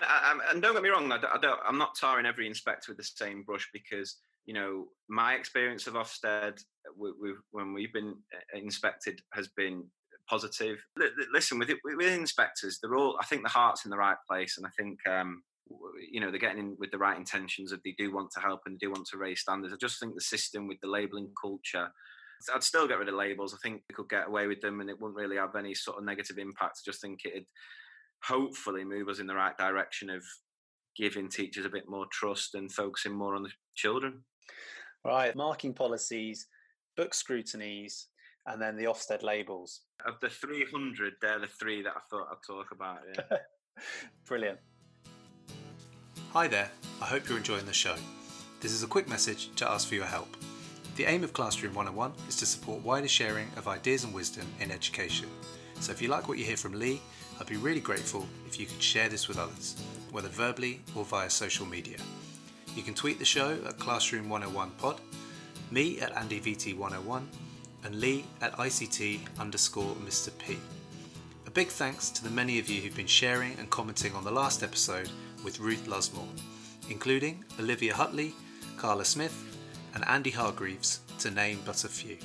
[0.52, 2.98] and don't get me wrong, I don't, I don't, I'm not tarring every inspector with
[2.98, 6.62] the same brush because you know my experience of Ofsted
[6.98, 9.86] we, we, when we've been uh, inspected has been
[10.30, 10.78] positive.
[11.32, 13.18] Listen, with, with inspectors, they're all.
[13.22, 15.42] I think the heart's in the right place, and I think um,
[16.12, 18.62] you know they're getting in with the right intentions that they do want to help
[18.66, 19.74] and they do want to raise standards.
[19.74, 21.90] I just think the system with the labelling culture.
[22.54, 23.54] I'd still get rid of labels.
[23.54, 25.98] I think we could get away with them, and it wouldn't really have any sort
[25.98, 26.80] of negative impact.
[26.80, 27.46] I just think it'd
[28.24, 30.24] hopefully move us in the right direction of
[30.96, 34.24] giving teachers a bit more trust and focusing more on the children.
[35.06, 36.48] Right, marking policies,
[36.98, 38.08] book scrutinies,
[38.46, 39.82] and then the Ofsted labels.
[40.06, 43.00] Of the 300, they're the three that I thought I'd talk about.
[43.16, 43.38] Yeah.
[44.28, 44.60] Brilliant.
[46.34, 46.70] Hi there,
[47.02, 47.96] I hope you're enjoying the show.
[48.60, 50.38] This is a quick message to ask for your help.
[50.96, 54.70] The aim of Classroom 101 is to support wider sharing of ideas and wisdom in
[54.70, 55.28] education.
[55.80, 57.02] So if you like what you hear from Lee,
[57.40, 59.76] I'd be really grateful if you could share this with others,
[60.12, 61.98] whether verbally or via social media.
[62.76, 65.00] You can tweet the show at Classroom101pod,
[65.72, 67.24] me at AndyVT101,
[67.86, 70.30] and Lee at ICT underscore Mr.
[70.38, 70.60] P.
[71.48, 74.30] A big thanks to the many of you who've been sharing and commenting on the
[74.30, 75.10] last episode
[75.44, 76.28] with Ruth Luzmore,
[76.90, 78.34] including Olivia Hutley,
[78.78, 79.36] Carla Smith,
[79.96, 82.18] and Andy Hargreaves, to name but a few.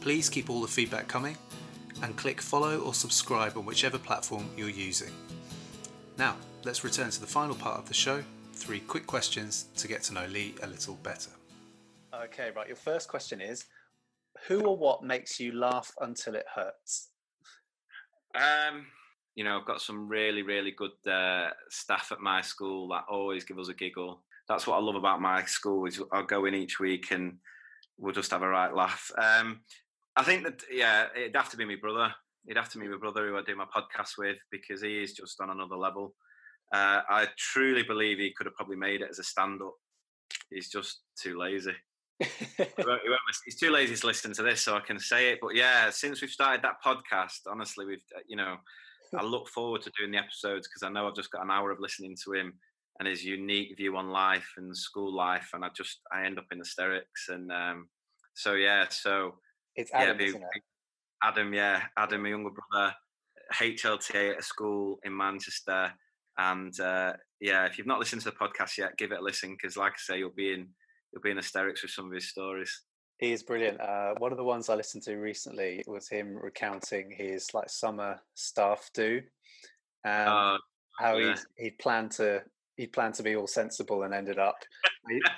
[0.00, 1.36] Please keep all the feedback coming
[2.02, 5.12] and click follow or subscribe on whichever platform you're using.
[6.16, 8.22] Now, let's return to the final part of the show
[8.52, 11.30] three quick questions to get to know Lee a little better.
[12.14, 12.66] Okay, right.
[12.66, 13.66] Your first question is
[14.46, 17.10] Who or what makes you laugh until it hurts?
[18.34, 18.86] Um,
[19.38, 23.44] you know, I've got some really, really good uh, staff at my school that always
[23.44, 24.20] give us a giggle.
[24.48, 27.36] That's what I love about my school is I'll go in each week and
[27.98, 29.12] we'll just have a right laugh.
[29.16, 29.60] Um,
[30.16, 32.12] I think that yeah, it'd have to be my brother.
[32.48, 35.12] It'd have to be my brother who I do my podcast with because he is
[35.12, 36.16] just on another level.
[36.74, 39.74] Uh, I truly believe he could have probably made it as a stand-up.
[40.50, 41.76] He's just too lazy.
[42.18, 45.38] he's too lazy to listen to this, so I can say it.
[45.40, 48.56] But yeah, since we've started that podcast, honestly, we've uh, you know
[49.16, 51.70] I look forward to doing the episodes because I know I've just got an hour
[51.70, 52.54] of listening to him
[52.98, 56.46] and his unique view on life and school life, and I just I end up
[56.50, 57.28] in hysterics.
[57.28, 57.88] And um,
[58.34, 59.36] so yeah, so
[59.76, 60.62] it's Adam, yeah, isn't it?
[61.22, 62.94] Adam, yeah, Adam, my younger brother,
[63.54, 65.92] HLTA at a school in Manchester,
[66.38, 69.50] and uh, yeah, if you've not listened to the podcast yet, give it a listen
[69.50, 70.68] because, like I say, you'll be in
[71.12, 72.82] you'll be in hysterics with some of his stories.
[73.18, 73.80] He is brilliant.
[73.80, 78.20] Uh, one of the ones I listened to recently was him recounting his like summer
[78.34, 79.20] staff do,
[80.04, 80.58] and uh,
[80.98, 81.34] how yeah.
[81.56, 82.42] he he planned to
[82.76, 84.54] he planned to be all sensible and ended up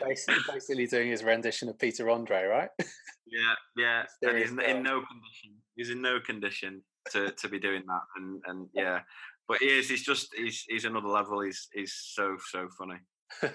[0.01, 2.71] basically, basically doing his rendition of Peter Andre, right?
[3.33, 4.29] Yeah, yeah.
[4.29, 5.55] and he's in no condition.
[5.77, 9.03] He's in no condition to to be doing that, and and yeah.
[9.47, 9.89] But he is.
[9.89, 10.35] He's just.
[10.37, 11.41] He's he's another level.
[11.41, 12.97] He's he's so so funny.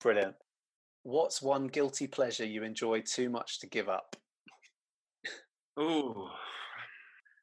[0.00, 0.34] Brilliant.
[1.06, 4.16] What's one guilty pleasure you enjoy too much to give up?
[5.76, 6.30] Oh,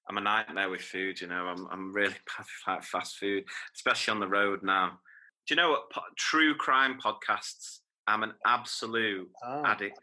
[0.10, 1.22] I'm a nightmare with food.
[1.22, 5.00] You know, I'm I'm really bad like fast food, especially on the road now.
[5.48, 5.84] Do you know what?
[6.18, 7.80] True crime podcasts.
[8.06, 9.64] I'm an absolute oh.
[9.64, 9.98] addict.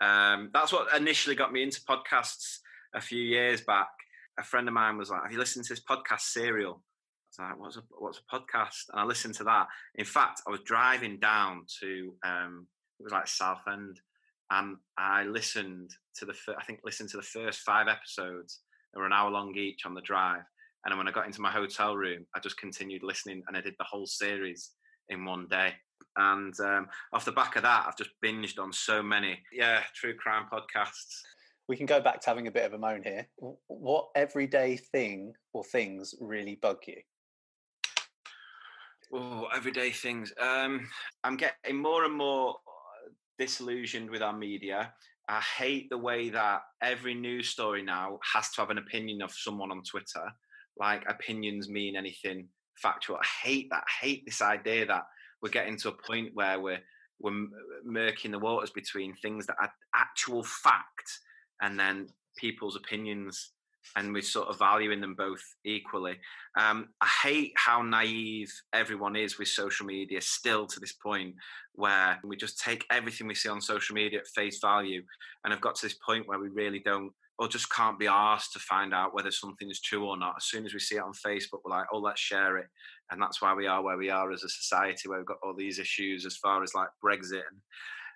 [0.00, 2.58] Um, that's what initially got me into podcasts
[2.94, 3.88] a few years back.
[4.38, 6.80] A friend of mine was like, "Have you listened to this podcast, Serial?"
[7.40, 9.66] I was like, "What's a what's a podcast?" And I listened to that.
[9.96, 12.68] In fact, I was driving down to um,
[13.00, 14.00] it was like Southend,
[14.50, 18.60] and I listened to the I think listened to the first five episodes.
[18.92, 20.42] They were an hour long each on the drive,
[20.84, 23.62] and then when I got into my hotel room, I just continued listening, and I
[23.62, 24.72] did the whole series
[25.08, 25.72] in one day.
[26.16, 30.14] And um, off the back of that, I've just binged on so many, yeah, true
[30.14, 31.20] crime podcasts.
[31.68, 33.28] We can go back to having a bit of a moan here.
[33.68, 36.96] What everyday thing or things really bug you?
[39.12, 40.32] Oh, everyday things.
[40.40, 40.88] Um,
[41.24, 42.56] I'm getting more and more
[43.40, 44.92] disillusioned with our media.
[45.28, 49.32] I hate the way that every news story now has to have an opinion of
[49.32, 50.26] someone on Twitter.
[50.76, 53.16] Like opinions mean anything factual.
[53.16, 53.84] I hate that.
[53.86, 55.04] I hate this idea that
[55.40, 56.80] we're getting to a point where we're
[57.18, 57.46] we're
[57.86, 61.18] murking the waters between things that are actual fact
[61.60, 62.08] and then
[62.38, 63.52] people's opinions
[63.96, 66.16] and we're sort of valuing them both equally.
[66.58, 71.34] Um, I hate how naive everyone is with social media still to this point,
[71.74, 75.02] where we just take everything we see on social media at face value,
[75.44, 78.52] and have got to this point where we really don't, or just can't be asked
[78.52, 80.34] to find out whether something is true or not.
[80.36, 82.68] As soon as we see it on Facebook, we're like, oh, let's share it,
[83.10, 85.54] and that's why we are where we are as a society, where we've got all
[85.54, 87.60] these issues as far as like Brexit and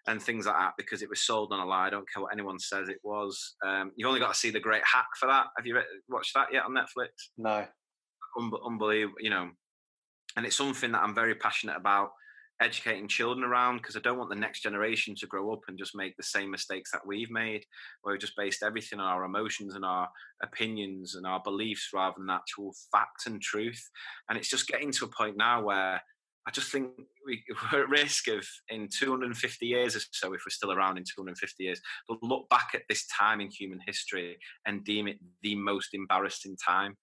[0.06, 1.86] and things like that because it was sold on a lie.
[1.86, 3.56] I don't care what anyone says it was.
[3.64, 5.46] Um, you've only got to see the Great Hack for that.
[5.56, 7.08] Have you watched that yet on Netflix?
[7.38, 7.66] No.
[8.38, 9.50] Un- unbelievable, you know.
[10.36, 12.10] And it's something that I'm very passionate about
[12.60, 15.96] educating children around because I don't want the next generation to grow up and just
[15.96, 17.64] make the same mistakes that we've made,
[18.02, 20.08] where we just based everything on our emotions and our
[20.42, 23.90] opinions and our beliefs rather than actual fact and truth.
[24.28, 26.00] And it's just getting to a point now where
[26.46, 26.90] I just think
[27.26, 27.42] we,
[27.72, 31.64] are at risk of in 250 years or so, if we're still around in 250
[31.64, 35.94] years, we'll look back at this time in human history and deem it the most
[35.94, 36.96] embarrassing time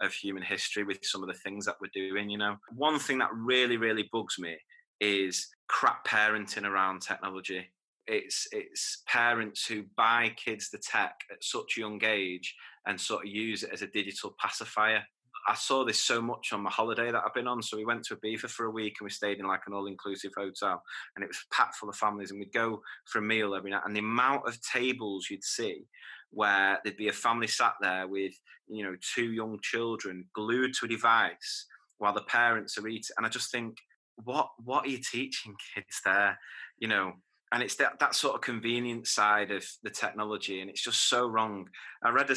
[0.00, 2.30] of human history with some of the things that we're doing.
[2.30, 4.56] You know, one thing that really, really bugs me
[5.00, 7.66] is crap parenting around technology.
[8.06, 12.54] It's it's parents who buy kids the tech at such a young age
[12.86, 15.02] and sort of use it as a digital pacifier.
[15.46, 17.62] I saw this so much on my holiday that I've been on.
[17.62, 20.32] So we went to Ibiza for a week and we stayed in like an all-inclusive
[20.36, 20.82] hotel,
[21.14, 22.30] and it was packed full of families.
[22.30, 25.86] And we'd go for a meal every night, and the amount of tables you'd see
[26.30, 28.32] where there'd be a family sat there with
[28.68, 31.66] you know two young children glued to a device
[31.98, 33.76] while the parents are eating, and I just think,
[34.24, 36.38] what what are you teaching kids there?
[36.78, 37.12] You know,
[37.54, 41.28] and it's that, that sort of convenient side of the technology and it's just so
[41.28, 41.68] wrong.
[42.02, 42.36] I read a,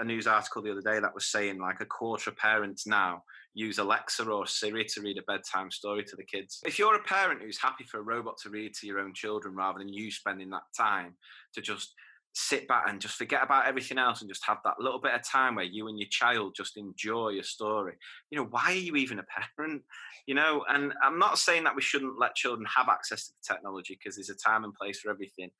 [0.00, 3.22] a, news article the other day that was saying like a quarter of parents now
[3.54, 6.60] use alexa or siri to read a bedtime story to the kids.
[6.66, 9.54] If you're a parent who's happy for a robot to read to your own children
[9.54, 11.14] rather than you spending that time
[11.54, 11.94] to just
[12.34, 15.22] sit back and just forget about everything else and just have that little bit of
[15.22, 17.94] time where you and your child just enjoy a story.
[18.30, 19.24] You know why are you even a
[19.56, 19.82] parent?
[20.26, 23.54] You know and i'm not saying that we shouldn't let children have access to the
[23.54, 25.50] technology because there's a time and place for everything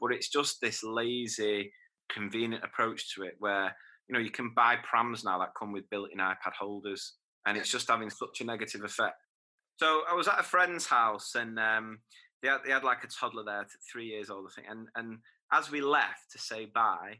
[0.00, 1.72] but it's just this lazy
[2.12, 3.74] convenient approach to it where
[4.08, 7.14] you know you can buy prams now that come with built-in ipad holders
[7.46, 9.16] and it's just having such a negative effect.
[9.78, 12.00] So i was at a friend's house and um,
[12.42, 15.18] they, had, they had like a toddler there three years old i think and and
[15.52, 17.16] as we left to say bye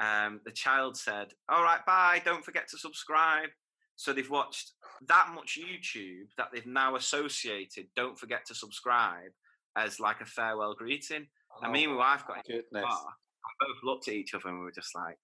[0.00, 3.50] um, the child said all right bye don't forget to subscribe
[3.96, 4.72] so they've watched
[5.06, 7.86] that much YouTube that they've now associated.
[7.94, 9.30] Don't forget to subscribe
[9.76, 11.26] as like a farewell greeting.
[11.52, 12.90] Oh, and me and my wife got into the bar.
[12.90, 15.18] I both looked at each other and we were just like,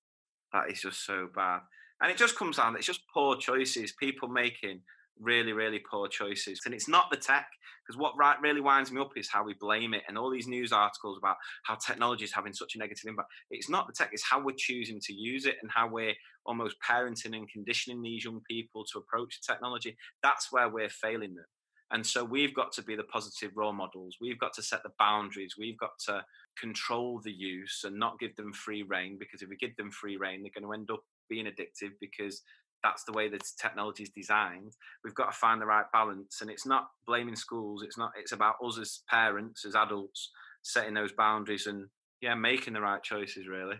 [0.52, 1.60] "That is just so bad."
[2.00, 2.76] And it just comes down.
[2.76, 3.92] It's just poor choices.
[3.92, 4.82] People making
[5.20, 6.60] really, really poor choices.
[6.64, 7.46] And it's not the tech,
[7.86, 10.72] because what really winds me up is how we blame it and all these news
[10.72, 13.28] articles about how technology is having such a negative impact.
[13.50, 16.14] It's not the tech, it's how we're choosing to use it and how we're
[16.46, 19.96] almost parenting and conditioning these young people to approach technology.
[20.22, 21.46] That's where we're failing them.
[21.92, 24.16] And so we've got to be the positive role models.
[24.20, 25.56] We've got to set the boundaries.
[25.58, 26.24] We've got to
[26.56, 30.16] control the use and not give them free reign because if we give them free
[30.16, 32.42] reign, they're going to end up being addictive because
[32.82, 34.72] that's the way that technology is designed.
[35.04, 37.82] We've got to find the right balance, and it's not blaming schools.
[37.82, 38.12] It's not.
[38.18, 40.30] It's about us as parents, as adults,
[40.62, 41.88] setting those boundaries and
[42.20, 43.46] yeah, making the right choices.
[43.48, 43.76] Really.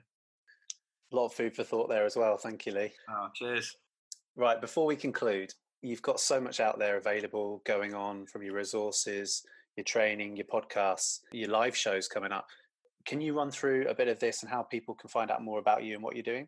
[1.12, 2.36] A lot of food for thought there as well.
[2.36, 2.92] Thank you, Lee.
[3.10, 3.76] Oh, cheers.
[4.36, 5.52] Right, before we conclude,
[5.82, 9.42] you've got so much out there available going on from your resources,
[9.76, 12.46] your training, your podcasts, your live shows coming up.
[13.06, 15.58] Can you run through a bit of this and how people can find out more
[15.58, 16.46] about you and what you're doing?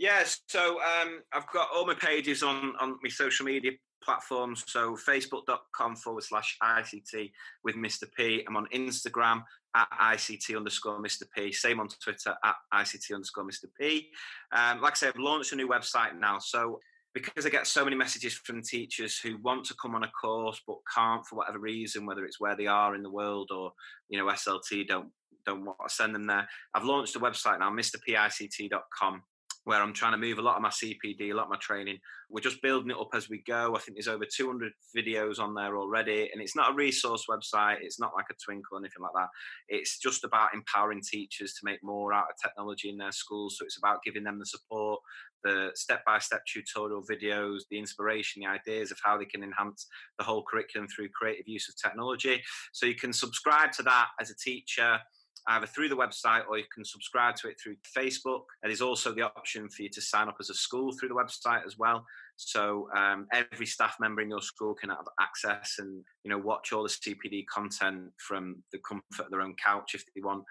[0.00, 3.72] Yes, so um, I've got all my pages on on my social media
[4.02, 4.64] platforms.
[4.66, 7.30] So facebook.com forward slash ICT
[7.64, 8.04] with Mr.
[8.16, 8.42] P.
[8.48, 9.42] I'm on Instagram
[9.76, 11.24] at ICT underscore Mr.
[11.36, 11.52] P.
[11.52, 13.66] Same on Twitter at ICT underscore Mr.
[13.78, 14.08] P.
[14.56, 16.38] Um, like I said, I've launched a new website now.
[16.38, 16.80] So
[17.12, 20.62] because I get so many messages from teachers who want to come on a course
[20.66, 23.72] but can't for whatever reason, whether it's where they are in the world or
[24.08, 25.10] you know SLT don't
[25.44, 26.48] don't want to send them there.
[26.74, 29.24] I've launched a website now, mrpict.com
[29.64, 31.98] where I'm trying to move a lot of my CPD, a lot of my training.
[32.30, 33.74] We're just building it up as we go.
[33.76, 37.78] I think there's over 200 videos on there already, and it's not a resource website.
[37.82, 39.28] It's not like a Twinkl or anything like that.
[39.68, 43.56] It's just about empowering teachers to make more out of technology in their schools.
[43.58, 45.00] So it's about giving them the support,
[45.44, 49.86] the step-by-step tutorial videos, the inspiration, the ideas of how they can enhance
[50.18, 52.42] the whole curriculum through creative use of technology.
[52.72, 54.98] So you can subscribe to that as a teacher
[55.48, 58.42] either through the website or you can subscribe to it through Facebook.
[58.62, 61.14] And There's also the option for you to sign up as a school through the
[61.14, 62.04] website as well.
[62.48, 66.72] So um, every staff member in your school can have access and you know watch
[66.72, 70.44] all the CPD content from the comfort of their own couch if they want.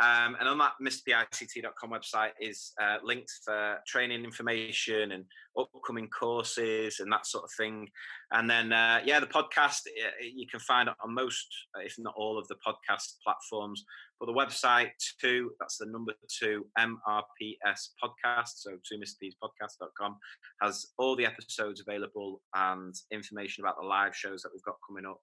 [0.00, 5.24] Um, and on that mrpict.com website is uh, links for training information and
[5.58, 7.88] upcoming courses and that sort of thing.
[8.32, 9.80] And then uh, yeah, the podcast
[10.20, 11.46] you can find on most,
[11.84, 13.84] if not all, of the podcast platforms.
[14.20, 14.90] But the website
[15.20, 20.16] too, that's the number two MRPS podcast, so two mrpspodcast.com,
[20.60, 25.06] has all the episodes available and information about the live shows that we've got coming
[25.06, 25.20] up.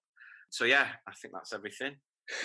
[0.50, 1.96] So yeah, I think that's everything.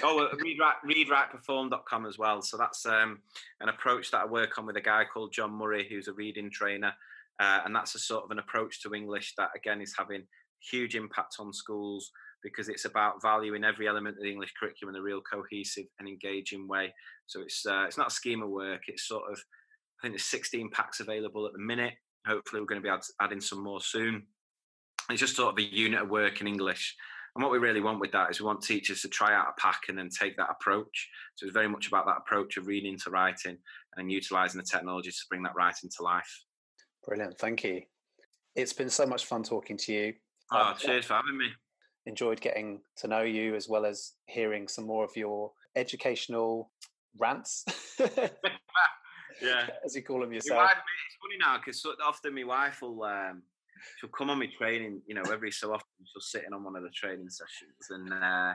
[0.03, 0.35] Oh, uh,
[0.85, 2.41] read, write, perform.com as well.
[2.41, 3.19] So that's um,
[3.59, 6.49] an approach that I work on with a guy called John Murray, who's a reading
[6.51, 6.93] trainer.
[7.39, 10.23] Uh, and that's a sort of an approach to English that, again, is having
[10.69, 12.11] huge impact on schools
[12.43, 16.07] because it's about valuing every element of the English curriculum in a real cohesive and
[16.07, 16.93] engaging way.
[17.27, 18.81] So it's uh, it's not a scheme of work.
[18.87, 21.93] It's sort of I think there's 16 packs available at the minute.
[22.27, 24.23] Hopefully, we're going to be add, adding some more soon.
[25.09, 26.95] It's just sort of a unit of work in English.
[27.35, 29.61] And what we really want with that is we want teachers to try out a
[29.61, 31.09] pack and then take that approach.
[31.35, 34.67] So it's very much about that approach of reading to writing and then utilising the
[34.69, 36.43] technology to bring that writing to life.
[37.05, 37.37] Brilliant.
[37.39, 37.83] Thank you.
[38.55, 40.13] It's been so much fun talking to you.
[40.51, 41.47] Oh, uh, cheers for having me.
[42.05, 46.69] Enjoyed getting to know you as well as hearing some more of your educational
[47.17, 47.63] rants.
[49.41, 50.57] yeah, as you call them yourself.
[50.57, 50.77] Wife,
[51.07, 53.43] it's funny now because often my wife will um,
[53.99, 55.01] she'll come on my training.
[55.07, 58.13] You know, every so often she'll sit in on one of the training sessions, and
[58.13, 58.53] uh,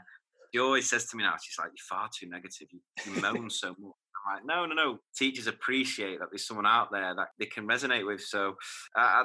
[0.53, 2.69] she always says to me now, she's like, "You're far too negative.
[2.71, 3.93] You, you moan so much."
[4.29, 4.99] I'm like, no, no, no.
[5.17, 8.21] Teachers appreciate that there's someone out there that they can resonate with.
[8.21, 8.57] So,
[8.99, 9.25] uh,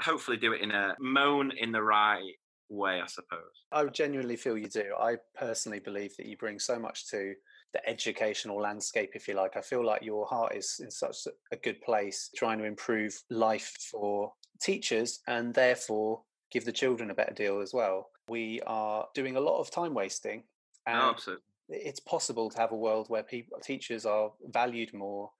[0.00, 2.34] hopefully, do it in a moan in the right
[2.70, 3.66] way, I suppose.
[3.72, 4.94] I genuinely feel you do.
[4.98, 7.34] I personally believe that you bring so much to
[7.72, 9.56] the educational landscape, if you like.
[9.56, 11.16] I feel like your heart is in such
[11.52, 17.14] a good place, trying to improve life for teachers and therefore give the children a
[17.14, 18.10] better deal as well.
[18.28, 20.44] We are doing a lot of time wasting.
[20.86, 21.44] Oh, and oh, absolutely.
[21.68, 25.30] It's possible to have a world where people, teachers are valued more,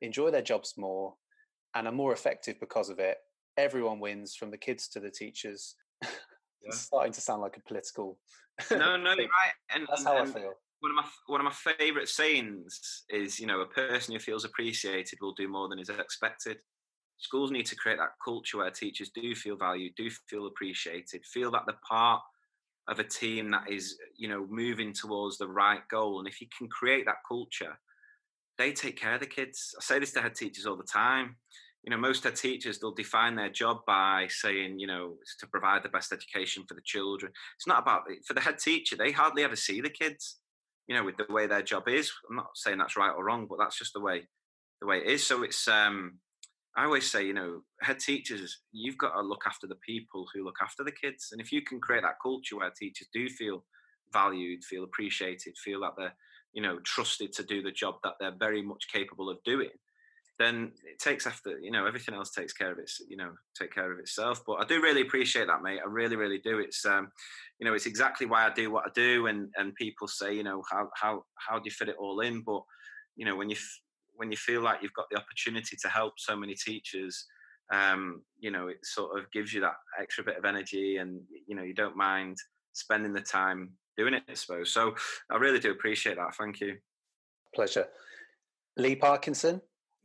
[0.00, 1.14] enjoy their jobs more,
[1.74, 3.16] and are more effective because of it.
[3.56, 5.74] Everyone wins, from the kids to the teachers.
[6.62, 6.68] Yeah.
[6.68, 8.18] it's starting to sound like a political.
[8.70, 9.54] No, no, you're right.
[9.74, 13.38] And that's how and, I feel one of my one of my favorite sayings is
[13.38, 16.58] you know a person who feels appreciated will do more than is expected
[17.18, 21.50] schools need to create that culture where teachers do feel valued do feel appreciated feel
[21.50, 22.22] that they're part
[22.88, 26.46] of a team that is you know moving towards the right goal and if you
[26.56, 27.78] can create that culture
[28.56, 31.36] they take care of the kids i say this to head teachers all the time
[31.84, 35.46] you know most head teachers they'll define their job by saying you know it's to
[35.46, 39.12] provide the best education for the children it's not about for the head teacher they
[39.12, 40.40] hardly ever see the kids
[40.90, 42.10] you know, with the way their job is.
[42.28, 44.26] I'm not saying that's right or wrong, but that's just the way
[44.80, 45.24] the way it is.
[45.24, 46.18] So it's um
[46.76, 50.44] I always say, you know, head teachers, you've got to look after the people who
[50.44, 51.28] look after the kids.
[51.30, 53.64] And if you can create that culture where teachers do feel
[54.12, 56.14] valued, feel appreciated, feel that they're,
[56.52, 59.70] you know, trusted to do the job that they're very much capable of doing,
[60.40, 63.72] then it takes after you know everything else takes care of it you know take
[63.72, 64.42] care of itself.
[64.46, 65.80] But i do really appreciate that mate.
[65.84, 66.58] I really really do.
[66.58, 67.12] It's um
[67.58, 70.42] you know it's exactly why i do what i do and and people say you
[70.42, 72.40] know how how how do you fit it all in?
[72.40, 72.62] But
[73.16, 73.56] you know when you
[74.14, 77.26] when you feel like you've got the opportunity to help so many teachers
[77.72, 81.54] um you know it sort of gives you that extra bit of energy and you
[81.54, 82.36] know you don't mind
[82.72, 84.72] spending the time doing it i suppose.
[84.72, 84.94] So
[85.30, 86.34] i really do appreciate that.
[86.34, 86.78] Thank you.
[87.54, 87.86] Pleasure.
[88.78, 89.60] Lee parkinson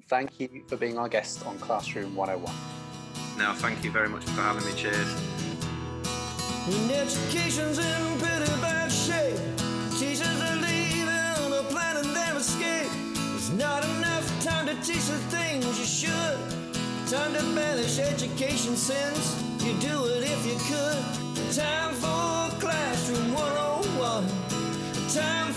[0.07, 2.53] thank you for being our guest on Classroom 101.
[3.37, 4.73] Now, thank you very much for having me.
[4.73, 5.13] Cheers.
[6.67, 9.39] And education's in pretty bad shape.
[9.99, 12.89] Teachers are leaving or planning their escape.
[13.13, 16.37] There's not enough time to teach the things you should.
[17.07, 21.55] Time to banish education since you do it if you could.
[21.55, 24.27] Time for Classroom 101.
[25.09, 25.53] Time